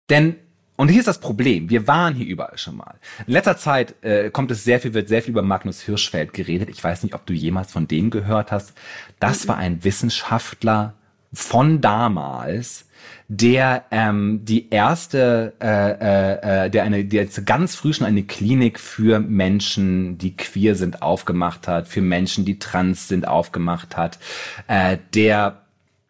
Denn 0.09 0.37
und 0.77 0.89
hier 0.89 0.99
ist 0.99 1.07
das 1.07 1.21
Problem. 1.21 1.71
Wir 1.71 1.87
waren 1.87 2.15
hier 2.15 2.27
überall 2.27 2.59
schon 2.59 2.77
mal. 2.77 2.97
In 3.29 3.33
letzter 3.33 3.57
Zeit 3.57 3.95
äh, 4.03 4.31
kommt 4.31 4.51
es 4.51 4.65
sehr 4.65 4.81
viel, 4.81 4.93
wird 4.93 5.09
sehr 5.09 5.23
viel 5.23 5.31
über 5.31 5.43
Magnus 5.43 5.81
Hirschfeld 5.83 6.33
geredet. 6.33 6.69
Ich 6.69 6.83
weiß 6.83 7.05
nicht, 7.05 7.15
ob 7.15 7.27
du 7.27 7.33
jemals 7.33 7.71
von 7.71 7.87
dem 7.87 8.11
gehört 8.11 8.51
hast. 8.51 8.73
Das 9.21 9.47
war 9.47 9.57
ein 9.57 9.85
Wissenschaftler 9.85 10.95
von 11.33 11.81
damals, 11.81 12.89
der 13.29 13.85
ähm, 13.93 14.41
die 14.45 14.71
erste, 14.71 15.53
äh, 15.61 15.67
äh, 15.67 16.65
äh 16.67 16.71
der 16.71 16.83
eine, 16.83 17.05
der 17.05 17.23
jetzt 17.23 17.47
ganz 17.47 17.77
früh 17.77 17.93
schon 17.93 18.07
eine 18.07 18.25
Klinik 18.25 18.81
für 18.81 19.21
Menschen, 19.21 20.19
die 20.19 20.37
queer 20.37 20.75
sind, 20.75 21.03
aufgemacht 21.03 21.69
hat, 21.69 21.87
für 21.87 22.03
Menschen, 22.03 22.45
die 22.45 22.59
trans 22.59 23.07
sind, 23.07 23.29
aufgemacht 23.29 23.97
hat, 23.97 24.19
äh, 24.67 24.99
der 25.15 25.64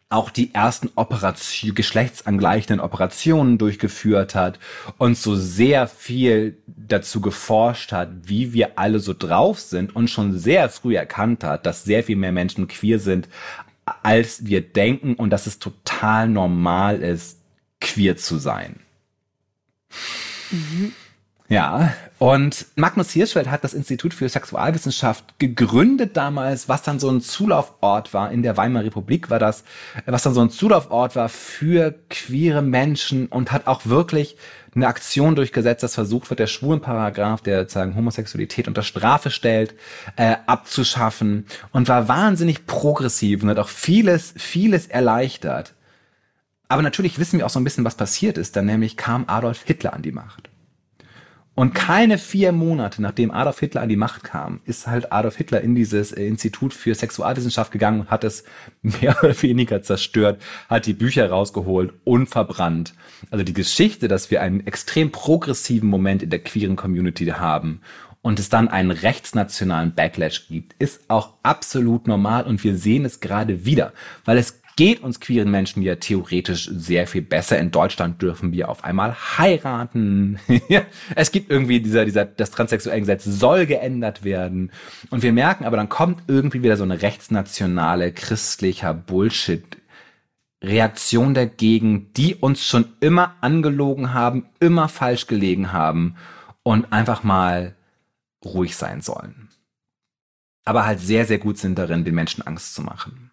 auch 0.09 0.31
die 0.31 0.55
ersten 0.55 0.90
Operation, 0.95 1.75
geschlechtsangleichenden 1.75 2.81
Operationen 2.81 3.59
durchgeführt 3.59 4.35
hat 4.35 4.59
und 4.99 5.17
so 5.17 5.35
sehr 5.35 5.87
viel 5.87 6.59
dazu 6.67 7.21
geforscht 7.21 7.93
hat, 7.93 8.11
wie 8.23 8.53
wir 8.53 8.79
alle 8.79 9.01
so 9.01 9.14
drauf 9.14 9.59
sind 9.59 9.97
und 9.97 10.09
schon 10.09 10.38
sehr 10.38 10.69
früh 10.69 10.97
erkannt 10.97 11.43
hat, 11.43 11.67
dass 11.67 11.85
sehr 11.85 12.05
viel 12.05 12.17
mehr 12.17 12.33
Menschen 12.33 12.69
queer 12.69 12.99
sind, 12.99 13.29
als 14.03 14.47
wir 14.47 14.61
denken 14.61 15.14
und 15.14 15.31
dass 15.31 15.47
es 15.47 15.59
total 15.59 16.29
normal 16.29 17.03
ist, 17.03 17.40
queer 17.81 18.17
zu 18.17 18.38
sein. 18.38 18.81
Mhm. 20.51 20.93
Ja, 21.55 21.93
und 22.19 22.67
Magnus 22.75 23.12
Hirschfeld 23.12 23.49
hat 23.49 23.62
das 23.62 23.75
Institut 23.75 24.12
für 24.12 24.29
Sexualwissenschaft 24.29 25.38
gegründet 25.38 26.17
damals, 26.17 26.69
was 26.69 26.83
dann 26.83 26.99
so 26.99 27.09
ein 27.09 27.21
Zulaufort 27.21 28.12
war 28.12 28.33
in 28.33 28.43
der 28.43 28.57
Weimarer 28.57 28.87
Republik, 28.87 29.31
war 29.31 29.38
das, 29.38 29.62
was 30.05 30.25
dann 30.25 30.35
so 30.35 30.40
ein 30.40 30.51
Zulaufort 30.51 31.14
war 31.14 31.29
für 31.29 31.95
queere 32.11 32.61
Menschen 32.61 33.27
und 33.27 33.53
hat 33.53 33.69
auch 33.69 33.87
wirklich 33.87 34.37
eine 34.75 34.88
Aktion 34.88 35.37
durchgesetzt, 35.37 35.85
dass 35.85 35.95
versucht 35.95 36.29
wird, 36.29 36.40
der 36.40 36.49
Schwulenparagraph, 36.49 37.40
der 37.43 37.61
sozusagen 37.61 37.95
Homosexualität 37.95 38.67
unter 38.67 38.83
Strafe 38.83 39.31
stellt, 39.31 39.77
äh, 40.17 40.35
abzuschaffen 40.47 41.47
und 41.71 41.87
war 41.87 42.09
wahnsinnig 42.09 42.67
progressiv 42.67 43.45
und 43.45 43.51
hat 43.51 43.61
auch 43.61 43.69
vieles, 43.69 44.35
vieles 44.37 44.88
erleichtert. 44.88 45.75
Aber 46.67 46.83
natürlich 46.83 47.21
wissen 47.21 47.38
wir 47.38 47.47
auch 47.47 47.51
so 47.51 47.61
ein 47.61 47.64
bisschen, 47.64 47.85
was 47.85 47.95
passiert 47.95 48.38
ist. 48.38 48.57
Dann 48.57 48.67
nämlich 48.67 48.97
kam 48.97 49.27
Adolf 49.29 49.62
Hitler 49.62 49.93
an 49.93 50.03
die 50.03 50.11
Macht. 50.11 50.51
Und 51.57 51.73
keine 51.73 52.19
vier 52.19 52.51
Monate, 52.51 53.01
nachdem 53.01 53.31
Adolf 53.31 53.61
Hitler 53.61 53.83
an 53.83 53.88
die 53.88 53.97
Macht 53.97 54.25
kam, 54.25 54.61
ist 54.64 54.88
halt 54.88 55.12
Adolf 55.12 55.37
Hitler 55.37 55.61
in 55.61 55.77
dieses 55.77 56.11
äh, 56.11 56.27
Institut 56.27 56.75
für 56.75 56.95
Sexualwissenschaft 56.95 57.71
gegangen 57.71 58.01
und 58.01 58.11
hat 58.11 58.25
es 58.25 58.45
mehr 58.83 59.17
oder 59.23 59.40
weniger 59.40 59.81
zerstört, 59.83 60.43
hat 60.69 60.87
die 60.87 60.95
Bücher 60.95 61.31
rausgeholt 61.31 61.95
und 62.03 62.27
verbrannt. 62.27 62.95
Also 63.31 63.45
die 63.45 63.53
Geschichte, 63.53 64.09
dass 64.09 64.33
wir 64.33 64.43
einen 64.43 64.67
extrem 64.67 65.12
progressiven 65.12 65.88
Moment 65.88 66.25
in 66.25 66.31
der 66.31 66.40
queeren 66.40 66.75
Community 66.75 67.27
haben 67.27 67.83
und 68.21 68.40
es 68.40 68.49
dann 68.49 68.69
einen 68.69 68.90
rechtsnationalen 68.90 69.95
Backlash 69.95 70.49
gibt, 70.49 70.75
ist 70.81 71.03
auch 71.09 71.35
absolut 71.45 72.09
normal 72.09 72.45
und 72.45 72.64
wir 72.64 72.77
sehen 72.77 73.05
es 73.05 73.21
gerade 73.21 73.64
wieder, 73.64 73.93
weil 74.25 74.38
es 74.38 74.61
geht 74.77 75.03
uns 75.03 75.21
queeren 75.21 75.51
Menschen 75.51 75.83
ja 75.83 75.97
theoretisch 75.97 76.69
sehr 76.73 77.07
viel 77.07 77.23
besser. 77.23 77.59
In 77.59 77.71
Deutschland 77.71 78.21
dürfen 78.21 78.53
wir 78.53 78.69
auf 78.69 78.85
einmal 78.85 79.15
heiraten. 79.15 80.39
es 81.15 81.33
gibt 81.33 81.51
irgendwie 81.51 81.81
dieser, 81.81 82.05
dieser, 82.05 82.25
das 82.25 82.51
transsexuelle 82.51 83.01
Gesetz 83.01 83.25
soll 83.25 83.67
geändert 83.67 84.25
werden. 84.25 84.73
Und 85.11 85.23
wir 85.23 85.33
merken 85.33 85.65
aber, 85.65 85.77
dann 85.77 85.89
kommt 85.89 86.23
irgendwie 86.27 86.63
wieder 86.63 86.77
so 86.77 86.85
eine 86.85 87.03
rechtsnationale, 87.03 88.13
christlicher 88.13 88.95
Bullshit. 88.95 89.65
Reaktion 90.63 91.35
dagegen, 91.35 92.13
die 92.15 92.35
uns 92.35 92.67
schon 92.67 92.87
immer 93.01 93.37
angelogen 93.43 94.15
haben, 94.15 94.47
immer 94.61 94.89
falsch 94.89 95.27
gelegen 95.27 95.73
haben 95.73 96.17
und 96.63 96.93
einfach 96.93 97.23
mal 97.23 97.75
ruhig 98.45 98.77
sein 98.77 99.03
sollen. 99.03 99.51
Aber 100.65 100.87
halt 100.87 101.01
sehr, 101.01 101.27
sehr 101.27 101.39
gut 101.39 101.59
sind 101.59 101.79
darin, 101.79 102.05
den 102.05 102.15
Menschen 102.15 102.47
Angst 102.47 102.75
zu 102.75 102.83
machen. 102.83 103.24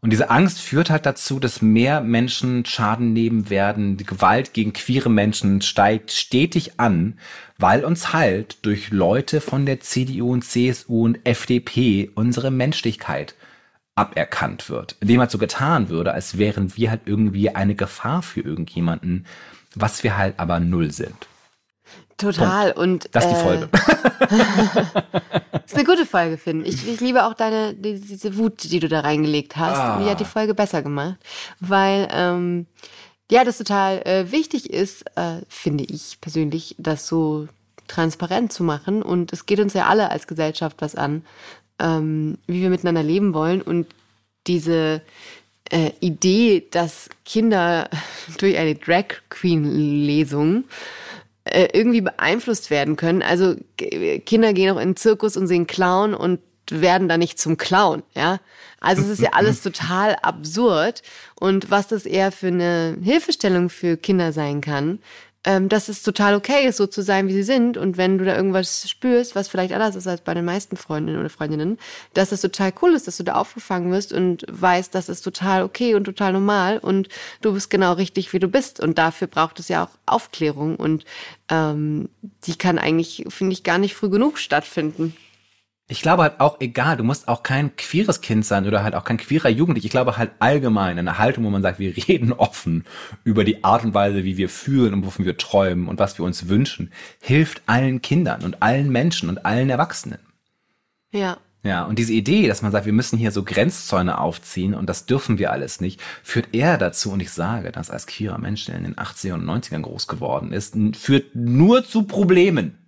Und 0.00 0.10
diese 0.10 0.30
Angst 0.30 0.60
führt 0.60 0.90
halt 0.90 1.06
dazu, 1.06 1.40
dass 1.40 1.62
mehr 1.62 2.00
Menschen 2.00 2.64
Schaden 2.64 3.12
nehmen 3.12 3.50
werden. 3.50 3.96
Die 3.96 4.04
Gewalt 4.04 4.52
gegen 4.52 4.72
queere 4.72 5.10
Menschen 5.10 5.62
steigt 5.62 6.12
stetig 6.12 6.78
an, 6.78 7.18
weil 7.58 7.84
uns 7.84 8.12
halt 8.12 8.64
durch 8.64 8.90
Leute 8.90 9.40
von 9.40 9.66
der 9.66 9.80
CDU 9.80 10.32
und 10.32 10.42
CSU 10.42 11.04
und 11.04 11.20
FDP 11.24 12.10
unsere 12.14 12.50
Menschlichkeit 12.50 13.34
aberkannt 13.94 14.68
wird. 14.68 14.96
Indem 15.00 15.20
halt 15.20 15.30
so 15.30 15.38
getan 15.38 15.88
würde, 15.88 16.12
als 16.12 16.38
wären 16.38 16.76
wir 16.76 16.90
halt 16.90 17.02
irgendwie 17.06 17.50
eine 17.50 17.74
Gefahr 17.74 18.22
für 18.22 18.42
irgendjemanden, 18.42 19.26
was 19.74 20.04
wir 20.04 20.16
halt 20.16 20.38
aber 20.38 20.60
null 20.60 20.90
sind. 20.90 21.26
Total. 22.16 22.72
Und, 22.72 23.08
das 23.12 23.26
ist 23.26 23.32
die 23.32 23.42
Folge. 23.42 23.68
das 23.70 25.64
ist 25.66 25.74
eine 25.74 25.84
gute 25.84 26.06
Folge, 26.06 26.38
Finn. 26.38 26.64
Ich, 26.64 26.88
ich 26.88 27.00
liebe 27.00 27.24
auch 27.26 27.34
deine, 27.34 27.74
die, 27.74 28.00
diese 28.00 28.36
Wut, 28.38 28.64
die 28.64 28.80
du 28.80 28.88
da 28.88 29.00
reingelegt 29.00 29.56
hast. 29.56 29.76
Ah. 29.76 30.00
Die 30.02 30.08
hat 30.08 30.20
die 30.20 30.24
Folge 30.24 30.54
besser 30.54 30.82
gemacht. 30.82 31.16
Weil, 31.60 32.08
ähm, 32.10 32.66
ja, 33.30 33.44
das 33.44 33.58
total 33.58 33.98
äh, 34.06 34.30
wichtig 34.32 34.70
ist, 34.70 35.04
äh, 35.16 35.42
finde 35.48 35.84
ich 35.84 36.18
persönlich, 36.20 36.74
das 36.78 37.06
so 37.06 37.48
transparent 37.86 38.52
zu 38.52 38.62
machen. 38.64 39.02
Und 39.02 39.32
es 39.32 39.44
geht 39.44 39.60
uns 39.60 39.74
ja 39.74 39.86
alle 39.86 40.10
als 40.10 40.26
Gesellschaft 40.26 40.76
was 40.80 40.94
an, 40.94 41.22
ähm, 41.78 42.38
wie 42.46 42.62
wir 42.62 42.70
miteinander 42.70 43.02
leben 43.02 43.34
wollen. 43.34 43.60
Und 43.60 43.86
diese 44.46 45.02
äh, 45.70 45.90
Idee, 46.00 46.66
dass 46.70 47.10
Kinder 47.26 47.90
durch 48.38 48.56
eine 48.56 48.74
Drag 48.74 49.06
Queen 49.28 49.64
Lesung 50.06 50.64
äh, 51.46 51.68
irgendwie 51.72 52.00
beeinflusst 52.00 52.70
werden 52.70 52.96
können. 52.96 53.22
Also 53.22 53.54
Kinder 53.76 54.52
gehen 54.52 54.74
auch 54.74 54.80
in 54.80 54.90
den 54.90 54.96
Zirkus 54.96 55.36
und 55.36 55.46
sehen 55.46 55.66
Clown 55.66 56.14
und 56.14 56.40
werden 56.70 57.08
da 57.08 57.16
nicht 57.16 57.38
zum 57.38 57.56
Clown, 57.56 58.02
ja. 58.14 58.40
Also 58.80 59.02
es 59.02 59.08
ist 59.08 59.20
ja 59.20 59.30
alles 59.32 59.62
total 59.62 60.16
absurd 60.22 61.02
und 61.38 61.70
was 61.70 61.86
das 61.88 62.04
eher 62.04 62.32
für 62.32 62.48
eine 62.48 62.98
Hilfestellung 63.00 63.70
für 63.70 63.96
Kinder 63.96 64.32
sein 64.32 64.60
kann, 64.60 64.98
ähm, 65.46 65.68
dass 65.68 65.88
es 65.88 66.02
total 66.02 66.34
okay 66.34 66.66
ist, 66.66 66.76
so 66.76 66.88
zu 66.88 67.02
sein, 67.02 67.28
wie 67.28 67.32
sie 67.32 67.44
sind. 67.44 67.76
Und 67.76 67.96
wenn 67.96 68.18
du 68.18 68.24
da 68.24 68.36
irgendwas 68.36 68.90
spürst, 68.90 69.36
was 69.36 69.46
vielleicht 69.46 69.72
anders 69.72 69.94
ist 69.94 70.08
als 70.08 70.20
bei 70.20 70.34
den 70.34 70.44
meisten 70.44 70.76
Freundinnen 70.76 71.20
oder 71.20 71.30
Freundinnen, 71.30 71.78
dass 72.14 72.32
es 72.32 72.40
total 72.40 72.72
cool 72.82 72.94
ist, 72.94 73.06
dass 73.06 73.16
du 73.16 73.22
da 73.22 73.34
aufgefangen 73.34 73.92
wirst 73.92 74.12
und 74.12 74.44
weißt, 74.50 74.92
das 74.92 75.08
ist 75.08 75.22
total 75.22 75.62
okay 75.62 75.94
und 75.94 76.02
total 76.04 76.32
normal 76.32 76.78
und 76.78 77.08
du 77.42 77.52
bist 77.52 77.70
genau 77.70 77.92
richtig, 77.92 78.32
wie 78.32 78.40
du 78.40 78.48
bist. 78.48 78.80
Und 78.80 78.98
dafür 78.98 79.28
braucht 79.28 79.60
es 79.60 79.68
ja 79.68 79.84
auch 79.84 79.90
Aufklärung 80.04 80.74
und 80.74 81.04
ähm, 81.48 82.08
die 82.44 82.58
kann 82.58 82.78
eigentlich, 82.78 83.24
finde 83.28 83.52
ich, 83.52 83.62
gar 83.62 83.78
nicht 83.78 83.94
früh 83.94 84.10
genug 84.10 84.38
stattfinden. 84.38 85.16
Ich 85.88 86.02
glaube 86.02 86.24
halt 86.24 86.40
auch 86.40 86.60
egal, 86.60 86.96
du 86.96 87.04
musst 87.04 87.28
auch 87.28 87.44
kein 87.44 87.76
queeres 87.76 88.20
Kind 88.20 88.44
sein 88.44 88.66
oder 88.66 88.82
halt 88.82 88.96
auch 88.96 89.04
kein 89.04 89.18
queerer 89.18 89.48
Jugendlicher. 89.48 89.86
Ich 89.86 89.92
glaube 89.92 90.16
halt 90.16 90.32
allgemein 90.40 90.98
eine 90.98 91.18
Haltung, 91.18 91.44
wo 91.44 91.50
man 91.50 91.62
sagt, 91.62 91.78
wir 91.78 91.96
reden 92.08 92.32
offen 92.32 92.84
über 93.22 93.44
die 93.44 93.62
Art 93.62 93.84
und 93.84 93.94
Weise, 93.94 94.24
wie 94.24 94.36
wir 94.36 94.48
fühlen 94.48 94.94
und 94.94 95.06
wovon 95.06 95.24
wir 95.24 95.36
träumen 95.36 95.86
und 95.86 96.00
was 96.00 96.18
wir 96.18 96.24
uns 96.24 96.48
wünschen, 96.48 96.92
hilft 97.20 97.62
allen 97.66 98.02
Kindern 98.02 98.42
und 98.42 98.62
allen 98.62 98.90
Menschen 98.90 99.28
und 99.28 99.46
allen 99.46 99.70
Erwachsenen. 99.70 100.18
Ja. 101.12 101.38
Ja, 101.62 101.84
und 101.84 101.98
diese 101.98 102.12
Idee, 102.12 102.46
dass 102.46 102.62
man 102.62 102.70
sagt, 102.70 102.86
wir 102.86 102.92
müssen 102.92 103.18
hier 103.18 103.32
so 103.32 103.42
Grenzzäune 103.42 104.18
aufziehen 104.18 104.72
und 104.72 104.88
das 104.88 105.06
dürfen 105.06 105.38
wir 105.38 105.50
alles 105.50 105.80
nicht, 105.80 106.00
führt 106.22 106.54
eher 106.54 106.78
dazu, 106.78 107.10
und 107.10 107.20
ich 107.20 107.30
sage 107.30 107.72
dass 107.72 107.90
als 107.90 108.06
queerer 108.06 108.38
Mensch, 108.38 108.66
der 108.66 108.76
in 108.76 108.84
den 108.84 108.94
80er 108.94 109.34
und 109.34 109.44
90ern 109.44 109.82
groß 109.82 110.06
geworden 110.06 110.52
ist, 110.52 110.76
führt 110.94 111.34
nur 111.34 111.84
zu 111.84 112.04
Problemen. 112.04 112.78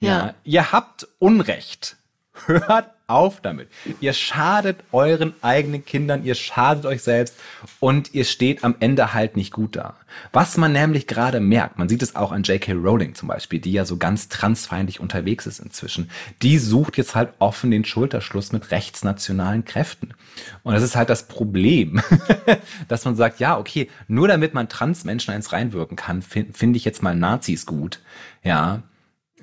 Ja. 0.00 0.34
Ihr 0.44 0.72
habt 0.72 1.08
Unrecht. 1.18 1.96
Hört 2.46 2.90
auf 3.10 3.40
damit. 3.40 3.68
Ihr 4.00 4.12
schadet 4.12 4.78
euren 4.92 5.34
eigenen 5.42 5.84
Kindern, 5.84 6.24
ihr 6.24 6.36
schadet 6.36 6.86
euch 6.86 7.02
selbst 7.02 7.34
und 7.80 8.14
ihr 8.14 8.24
steht 8.24 8.62
am 8.62 8.76
Ende 8.78 9.12
halt 9.12 9.36
nicht 9.36 9.52
gut 9.52 9.76
da. 9.76 9.96
Was 10.32 10.56
man 10.56 10.72
nämlich 10.72 11.06
gerade 11.08 11.40
merkt, 11.40 11.76
man 11.76 11.88
sieht 11.88 12.02
es 12.02 12.14
auch 12.14 12.30
an 12.30 12.44
J.K. 12.44 12.72
Rowling 12.72 13.14
zum 13.14 13.28
Beispiel, 13.28 13.58
die 13.58 13.72
ja 13.72 13.84
so 13.84 13.96
ganz 13.96 14.28
transfeindlich 14.28 15.00
unterwegs 15.00 15.46
ist 15.46 15.58
inzwischen. 15.58 16.08
Die 16.40 16.58
sucht 16.58 16.96
jetzt 16.96 17.16
halt 17.16 17.34
offen 17.40 17.70
den 17.70 17.84
Schulterschluss 17.84 18.52
mit 18.52 18.70
rechtsnationalen 18.70 19.64
Kräften. 19.64 20.14
Und 20.62 20.74
das 20.74 20.82
ist 20.82 20.94
halt 20.94 21.10
das 21.10 21.26
Problem, 21.26 22.00
dass 22.88 23.04
man 23.04 23.16
sagt, 23.16 23.40
ja, 23.40 23.58
okay, 23.58 23.90
nur 24.06 24.28
damit 24.28 24.54
man 24.54 24.68
Transmenschen 24.68 25.34
eins 25.34 25.52
reinwirken 25.52 25.96
kann, 25.96 26.22
finde 26.22 26.52
find 26.52 26.76
ich 26.76 26.84
jetzt 26.84 27.02
mal 27.02 27.16
Nazis 27.16 27.66
gut. 27.66 28.00
Ja, 28.42 28.82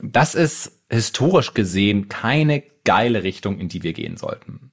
das 0.02 0.36
ist 0.36 0.72
historisch 0.90 1.54
gesehen 1.54 2.10
keine 2.10 2.64
geile 2.84 3.24
Richtung, 3.24 3.60
in 3.60 3.70
die 3.70 3.84
wir 3.84 3.94
gehen 3.94 4.18
sollten. 4.18 4.72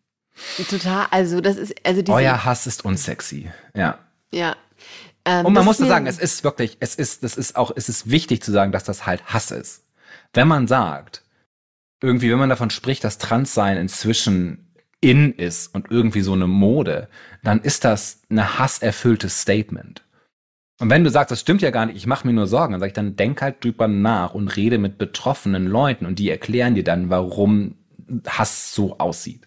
Total, 0.68 1.06
also 1.10 1.40
das 1.40 1.56
ist, 1.56 1.74
also 1.84 2.02
diese 2.02 2.16
Euer 2.16 2.44
Hass 2.44 2.66
ist 2.66 2.84
unsexy, 2.84 3.50
ja. 3.74 3.98
Ja. 4.32 4.56
Ähm, 5.24 5.46
Und 5.46 5.52
man 5.52 5.64
muss 5.64 5.78
sagen, 5.78 6.06
es 6.06 6.18
ist 6.18 6.44
wirklich, 6.44 6.76
es 6.80 6.94
ist, 6.94 7.22
das 7.22 7.36
ist 7.36 7.56
auch, 7.56 7.72
es 7.74 7.88
ist 7.88 8.10
wichtig 8.10 8.42
zu 8.42 8.52
sagen, 8.52 8.72
dass 8.72 8.84
das 8.84 9.06
halt 9.06 9.24
Hass 9.26 9.50
ist. 9.50 9.84
Wenn 10.32 10.48
man 10.48 10.66
sagt, 10.66 11.22
irgendwie, 12.02 12.30
wenn 12.30 12.38
man 12.38 12.50
davon 12.50 12.70
spricht, 12.70 13.04
dass 13.04 13.18
Transsein 13.18 13.76
inzwischen 13.76 14.74
in 15.00 15.32
ist 15.34 15.74
und 15.74 15.90
irgendwie 15.90 16.22
so 16.22 16.32
eine 16.32 16.46
Mode, 16.46 17.08
dann 17.42 17.60
ist 17.60 17.84
das 17.84 18.22
eine 18.28 18.58
hasserfülltes 18.58 19.40
Statement. 19.40 20.03
Und 20.80 20.90
wenn 20.90 21.04
du 21.04 21.10
sagst, 21.10 21.30
das 21.30 21.40
stimmt 21.40 21.62
ja 21.62 21.70
gar 21.70 21.86
nicht, 21.86 21.96
ich 21.96 22.06
mache 22.06 22.26
mir 22.26 22.32
nur 22.32 22.46
Sorgen, 22.46 22.72
dann 22.72 22.80
sag 22.80 22.88
ich, 22.88 22.92
dann 22.94 23.16
denk 23.16 23.40
halt 23.42 23.62
drüber 23.62 23.86
nach 23.86 24.34
und 24.34 24.56
rede 24.56 24.78
mit 24.78 24.98
betroffenen 24.98 25.66
Leuten 25.66 26.04
und 26.04 26.18
die 26.18 26.30
erklären 26.30 26.74
dir 26.74 26.84
dann, 26.84 27.10
warum 27.10 27.76
Hass 28.26 28.74
so 28.74 28.98
aussieht. 28.98 29.42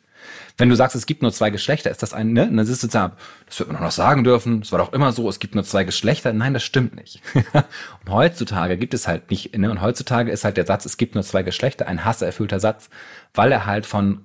Wenn 0.58 0.70
du 0.70 0.76
sagst, 0.76 0.96
es 0.96 1.06
gibt 1.06 1.22
nur 1.22 1.32
zwei 1.32 1.52
Geschlechter, 1.52 1.92
ist 1.92 2.02
das 2.02 2.14
ein, 2.14 2.34
ne? 2.34 2.48
Und 2.48 2.58
dann 2.58 2.66
ist 2.66 2.84
es 2.84 2.90
da, 2.90 3.16
das 3.46 3.60
wird 3.60 3.72
man 3.72 3.82
noch 3.82 3.92
sagen 3.92 4.24
dürfen, 4.24 4.62
es 4.62 4.72
war 4.72 4.80
doch 4.80 4.92
immer 4.92 5.12
so, 5.12 5.30
es 5.30 5.40
gibt 5.40 5.54
nur 5.54 5.64
zwei 5.64 5.84
Geschlechter. 5.84 6.34
Nein, 6.34 6.54
das 6.54 6.64
stimmt 6.64 6.96
nicht. 6.96 7.22
und 7.54 8.12
heutzutage 8.12 8.78
gibt 8.78 8.94
es 8.94 9.08
halt 9.08 9.30
nicht, 9.30 9.56
ne? 9.56 9.70
Und 9.70 9.82
heutzutage 9.82 10.32
ist 10.32 10.44
halt 10.44 10.58
der 10.58 10.66
Satz, 10.66 10.86
es 10.86 10.98
gibt 10.98 11.14
nur 11.14 11.24
zwei 11.24 11.44
Geschlechter, 11.44 11.88
ein 11.88 12.04
hasserfüllter 12.04 12.60
Satz, 12.60 12.90
weil 13.34 13.52
er 13.52 13.66
halt 13.66 13.86
von 13.86 14.24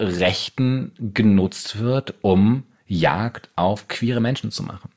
Rechten 0.00 0.92
genutzt 0.98 1.78
wird, 1.78 2.14
um 2.22 2.64
Jagd 2.86 3.50
auf 3.56 3.88
queere 3.88 4.20
Menschen 4.20 4.50
zu 4.50 4.62
machen. 4.62 4.90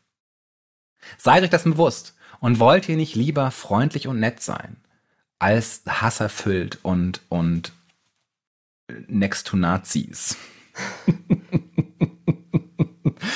Seid 1.18 1.44
euch 1.44 1.50
das 1.50 1.64
bewusst 1.64 2.16
und 2.40 2.60
wollt 2.60 2.88
ihr 2.90 2.96
nicht 2.98 3.16
lieber 3.16 3.52
freundlich 3.52 4.08
und 4.08 4.20
nett 4.20 4.42
sein, 4.42 4.78
als 5.40 5.82
hasserfüllt 5.88 6.80
und, 6.84 7.22
und 7.30 7.72
next 9.08 9.48
to 9.48 9.58
Nazis? 9.58 10.38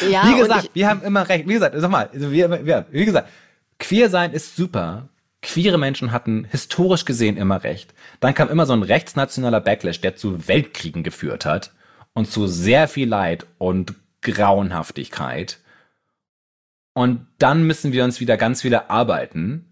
Ja, 0.09 0.27
wie 0.27 0.35
gesagt, 0.39 0.65
ich- 0.65 0.71
wir 0.75 0.87
haben 0.89 1.01
immer 1.03 1.27
recht. 1.29 1.47
Wie 1.47 1.53
gesagt, 1.53 1.75
sag 1.77 1.89
mal, 1.91 2.09
also 2.11 2.31
wir, 2.31 2.65
wir, 2.65 2.85
wie 2.91 3.05
gesagt, 3.05 3.29
queer 3.79 4.09
sein 4.09 4.31
ist 4.33 4.55
super. 4.55 5.09
Queere 5.41 5.77
Menschen 5.77 6.11
hatten 6.11 6.45
historisch 6.49 7.05
gesehen 7.05 7.37
immer 7.37 7.63
recht. 7.63 7.93
Dann 8.19 8.33
kam 8.33 8.49
immer 8.49 8.65
so 8.65 8.73
ein 8.73 8.81
rechtsnationaler 8.83 9.61
Backlash, 9.61 10.01
der 10.01 10.15
zu 10.15 10.47
Weltkriegen 10.47 11.03
geführt 11.03 11.45
hat 11.45 11.71
und 12.13 12.29
zu 12.31 12.47
sehr 12.47 12.87
viel 12.87 13.07
Leid 13.07 13.45
und 13.59 13.93
Grauenhaftigkeit. 14.21 15.59
Und 16.95 17.27
dann 17.39 17.67
müssen 17.67 17.91
wir 17.91 18.05
uns 18.05 18.21
wieder 18.21 18.37
ganz 18.37 18.63
wieder 18.63 18.89
arbeiten, 18.89 19.65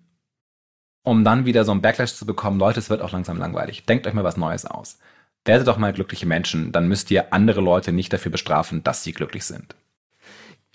um 1.03 1.23
dann 1.23 1.45
wieder 1.45 1.63
so 1.63 1.71
einen 1.71 1.81
Backlash 1.81 2.13
zu 2.13 2.25
bekommen. 2.25 2.59
Leute, 2.59 2.79
es 2.79 2.89
wird 2.89 3.01
auch 3.01 3.13
langsam 3.13 3.37
langweilig. 3.37 3.85
Denkt 3.85 4.05
euch 4.05 4.13
mal 4.13 4.25
was 4.25 4.37
Neues 4.37 4.65
aus. 4.65 4.99
Werdet 5.45 5.67
doch 5.67 5.77
mal 5.77 5.93
glückliche 5.93 6.25
Menschen, 6.25 6.71
dann 6.71 6.87
müsst 6.87 7.11
ihr 7.11 7.33
andere 7.33 7.61
Leute 7.61 7.91
nicht 7.91 8.13
dafür 8.13 8.31
bestrafen, 8.31 8.83
dass 8.83 9.03
sie 9.03 9.13
glücklich 9.13 9.45
sind. 9.45 9.75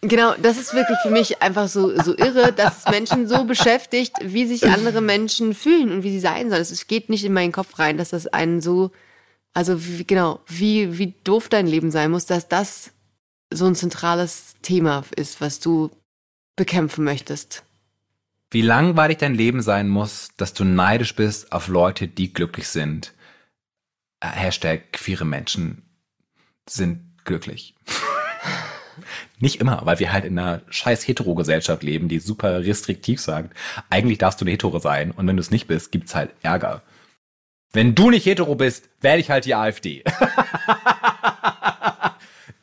Genau, 0.01 0.35
das 0.41 0.59
ist 0.59 0.75
wirklich 0.75 0.99
für 1.03 1.11
mich 1.11 1.43
einfach 1.43 1.69
so, 1.69 2.01
so 2.01 2.17
irre, 2.17 2.53
dass 2.53 2.79
es 2.79 2.91
Menschen 2.91 3.27
so 3.27 3.45
beschäftigt, 3.45 4.13
wie 4.23 4.47
sich 4.47 4.67
andere 4.67 5.01
Menschen 5.01 5.55
fühlen 5.55 5.91
und 5.91 6.03
wie 6.03 6.11
sie 6.11 6.21
sein 6.21 6.51
sollen. 6.51 6.63
Es 6.63 6.87
geht 6.87 7.11
nicht 7.11 7.25
in 7.25 7.33
meinen 7.33 7.53
Kopf 7.53 7.79
rein, 7.79 7.99
dass 7.99 8.11
das 8.11 8.27
einen 8.27 8.61
so, 8.61 8.91
also 9.55 9.85
wie, 9.85 10.05
genau, 10.05 10.41
wie, 10.47 10.99
wie 10.99 11.15
doof 11.25 11.49
dein 11.49 11.67
Leben 11.67 11.91
sein 11.91 12.11
muss, 12.11 12.27
dass 12.27 12.47
das 12.49 12.93
so 13.53 13.67
ein 13.67 13.75
zentrales 13.75 14.55
Thema 14.63 15.05
ist, 15.17 15.41
was 15.41 15.59
du 15.61 15.91
bekämpfen 16.59 17.05
möchtest. 17.05 17.65
Wie 18.51 18.61
langweilig 18.63 19.19
dein 19.19 19.35
Leben 19.35 19.63
sein 19.63 19.89
muss, 19.89 20.31
dass 20.37 20.53
du 20.53 20.65
neidisch 20.65 21.15
bist 21.15 21.53
auf 21.53 21.69
Leute, 21.69 22.09
die 22.09 22.35
glücklich 22.35 22.69
sind. 22.69 23.15
Hashtag 24.23 24.93
queere 24.93 25.25
Menschen 25.25 25.83
sind 26.69 27.25
glücklich. 27.25 27.75
Nicht 29.39 29.61
immer, 29.61 29.81
weil 29.85 30.01
wir 30.01 30.13
halt 30.13 30.25
in 30.25 30.39
einer 30.39 30.63
scheiß 30.69 31.07
Hetero-Gesellschaft 31.07 31.83
leben, 31.83 32.09
die 32.09 32.19
super 32.19 32.65
restriktiv 32.65 33.21
sagt, 33.21 33.57
eigentlich 33.89 34.19
darfst 34.19 34.41
du 34.41 34.45
eine 34.45 34.51
Hetero 34.51 34.81
sein 34.81 35.13
und 35.13 35.27
wenn 35.27 35.37
du 35.37 35.41
es 35.41 35.53
nicht 35.53 35.69
bist, 35.69 35.93
gibt's 35.93 36.15
halt 36.15 36.33
Ärger. 36.43 36.83
Wenn 37.73 37.95
du 37.95 38.11
nicht 38.11 38.25
hetero 38.25 38.55
bist, 38.55 38.89
wähle 39.03 39.21
ich 39.21 39.31
halt 39.31 39.45
die 39.45 39.55
AfD. 39.55 40.03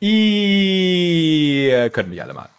Ihr 0.00 1.90
könnt 1.90 2.10
mich 2.10 2.20
alle 2.20 2.34
mal. 2.34 2.50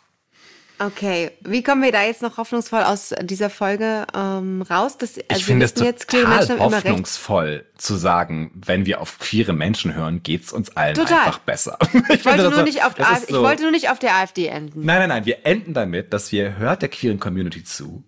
Okay, 0.79 1.31
wie 1.41 1.63
kommen 1.63 1.81
wir 1.81 1.91
da 1.91 2.03
jetzt 2.03 2.21
noch 2.21 2.37
hoffnungsvoll 2.37 2.83
aus 2.83 3.13
dieser 3.23 3.49
Folge 3.49 4.05
ähm, 4.15 4.61
raus? 4.61 4.97
Dass, 4.97 5.15
also 5.17 5.23
Ich 5.39 5.45
finde 5.45 5.65
es 5.65 5.73
total 5.73 6.59
hoffnungsvoll 6.59 7.65
zu 7.77 7.95
sagen, 7.95 8.51
wenn 8.53 8.85
wir 8.85 9.01
auf 9.01 9.17
queere 9.17 9.53
Menschen 9.53 9.95
hören, 9.95 10.21
geht's 10.21 10.53
uns 10.53 10.75
allen 10.77 10.93
Total. 10.95 11.19
einfach 11.19 11.39
besser. 11.39 11.79
Ich 12.09 12.25
wollte, 12.25 12.49
nur 12.51 12.61
nicht 12.63 12.83
auf, 12.83 12.93
das 12.93 13.07
AfD 13.07 13.21
ist 13.23 13.29
ich 13.29 13.35
so- 13.35 13.41
wollte 13.43 13.63
nur 13.63 13.71
nicht 13.71 13.89
auf 13.89 13.97
der 13.99 14.15
AfD 14.15 14.47
enden. 14.47 14.85
Nein, 14.85 14.99
nein, 14.99 15.09
nein, 15.09 15.25
wir 15.25 15.45
enden 15.45 15.73
damit, 15.73 16.13
dass 16.13 16.31
wir 16.31 16.57
hört 16.57 16.81
der 16.83 16.89
queeren 16.89 17.19
Community 17.19 17.63
zu. 17.63 18.03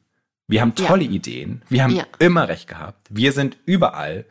Wir 0.48 0.62
haben 0.62 0.74
Ja. 0.78 0.86
tolle 0.88 1.04
Ideen. 1.06 1.64
Wir 1.70 1.84
haben 1.84 1.96
Ja. 1.96 2.04
immer 2.20 2.48
recht 2.50 2.68
gehabt. 2.68 3.08
Wir 3.10 3.32
sind 3.34 3.58
überall. 3.66 4.26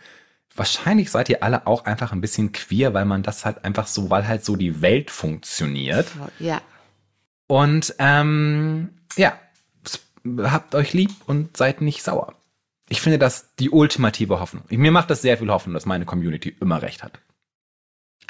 Wahrscheinlich 0.55 1.11
seid 1.11 1.29
ihr 1.29 1.42
alle 1.42 1.66
auch 1.66 1.85
einfach 1.85 2.12
ein 2.12 2.20
bisschen 2.20 2.53
queer, 2.53 2.94
weil 2.94 3.05
man 3.05 3.22
das 3.22 3.44
halt 3.44 3.64
einfach 3.64 3.87
so, 3.88 4.11
weil 4.11 4.27
halt 4.27 4.44
so 4.44 4.57
die 4.57 4.81
Welt 4.83 5.11
funktioniert. 5.11 6.07
Ja. 6.38 6.61
Und 7.49 7.95
ähm, 7.99 8.91
ja, 9.17 9.37
habt 10.43 10.75
euch 10.77 10.93
lieb 10.93 11.11
und 11.27 11.57
seid 11.57 11.81
nicht 11.81 12.03
sauer. 12.05 12.35
Ich 12.89 13.01
finde 13.01 13.19
das 13.19 13.55
die 13.59 13.71
ultimative 13.71 14.39
Hoffnung. 14.41 14.63
Mir 14.69 14.93
macht 14.93 15.11
das 15.11 15.23
sehr 15.23 15.37
viel 15.39 15.51
Hoffnung, 15.51 15.75
dass 15.75 15.85
meine 15.87 16.05
Community 16.05 16.55
immer 16.61 16.81
recht 16.83 17.03
hat. 17.03 17.19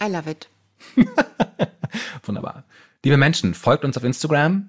I 0.00 0.10
love 0.10 0.30
it. 0.30 0.48
Wunderbar. 2.24 2.64
Liebe 3.04 3.16
Menschen, 3.16 3.54
folgt 3.54 3.84
uns 3.84 3.96
auf 3.96 4.04
Instagram. 4.04 4.68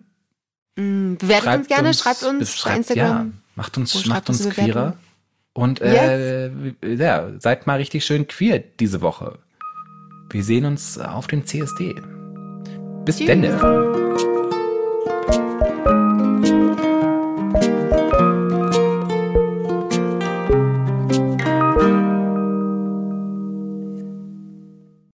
Mm, 0.76 1.16
Bewertet 1.16 1.56
uns 1.60 1.68
gerne, 1.68 1.94
schreibt 1.94 2.24
uns 2.24 2.40
bei 2.40 2.46
schreibt- 2.58 2.78
Instagram. 2.78 3.28
Ja, 3.28 3.32
macht 3.56 3.78
uns, 3.78 3.94
Wo 3.94 3.98
macht 4.00 4.08
schreibt 4.08 4.30
uns 4.30 4.46
uns 4.46 4.54
queerer. 4.56 4.98
Und 5.54 5.82
äh, 5.82 6.52
ja, 6.84 7.40
seid 7.40 7.68
mal 7.68 7.78
richtig 7.78 8.06
schön 8.06 8.28
queer 8.28 8.60
diese 8.60 9.02
Woche. 9.02 9.40
Wir 10.30 10.44
sehen 10.44 10.66
uns 10.66 10.98
auf 10.98 11.28
dem 11.28 11.46
CSD. 11.46 11.96
Bis 13.06 13.18
Tschüss. 13.18 13.28
denne. 13.28 14.38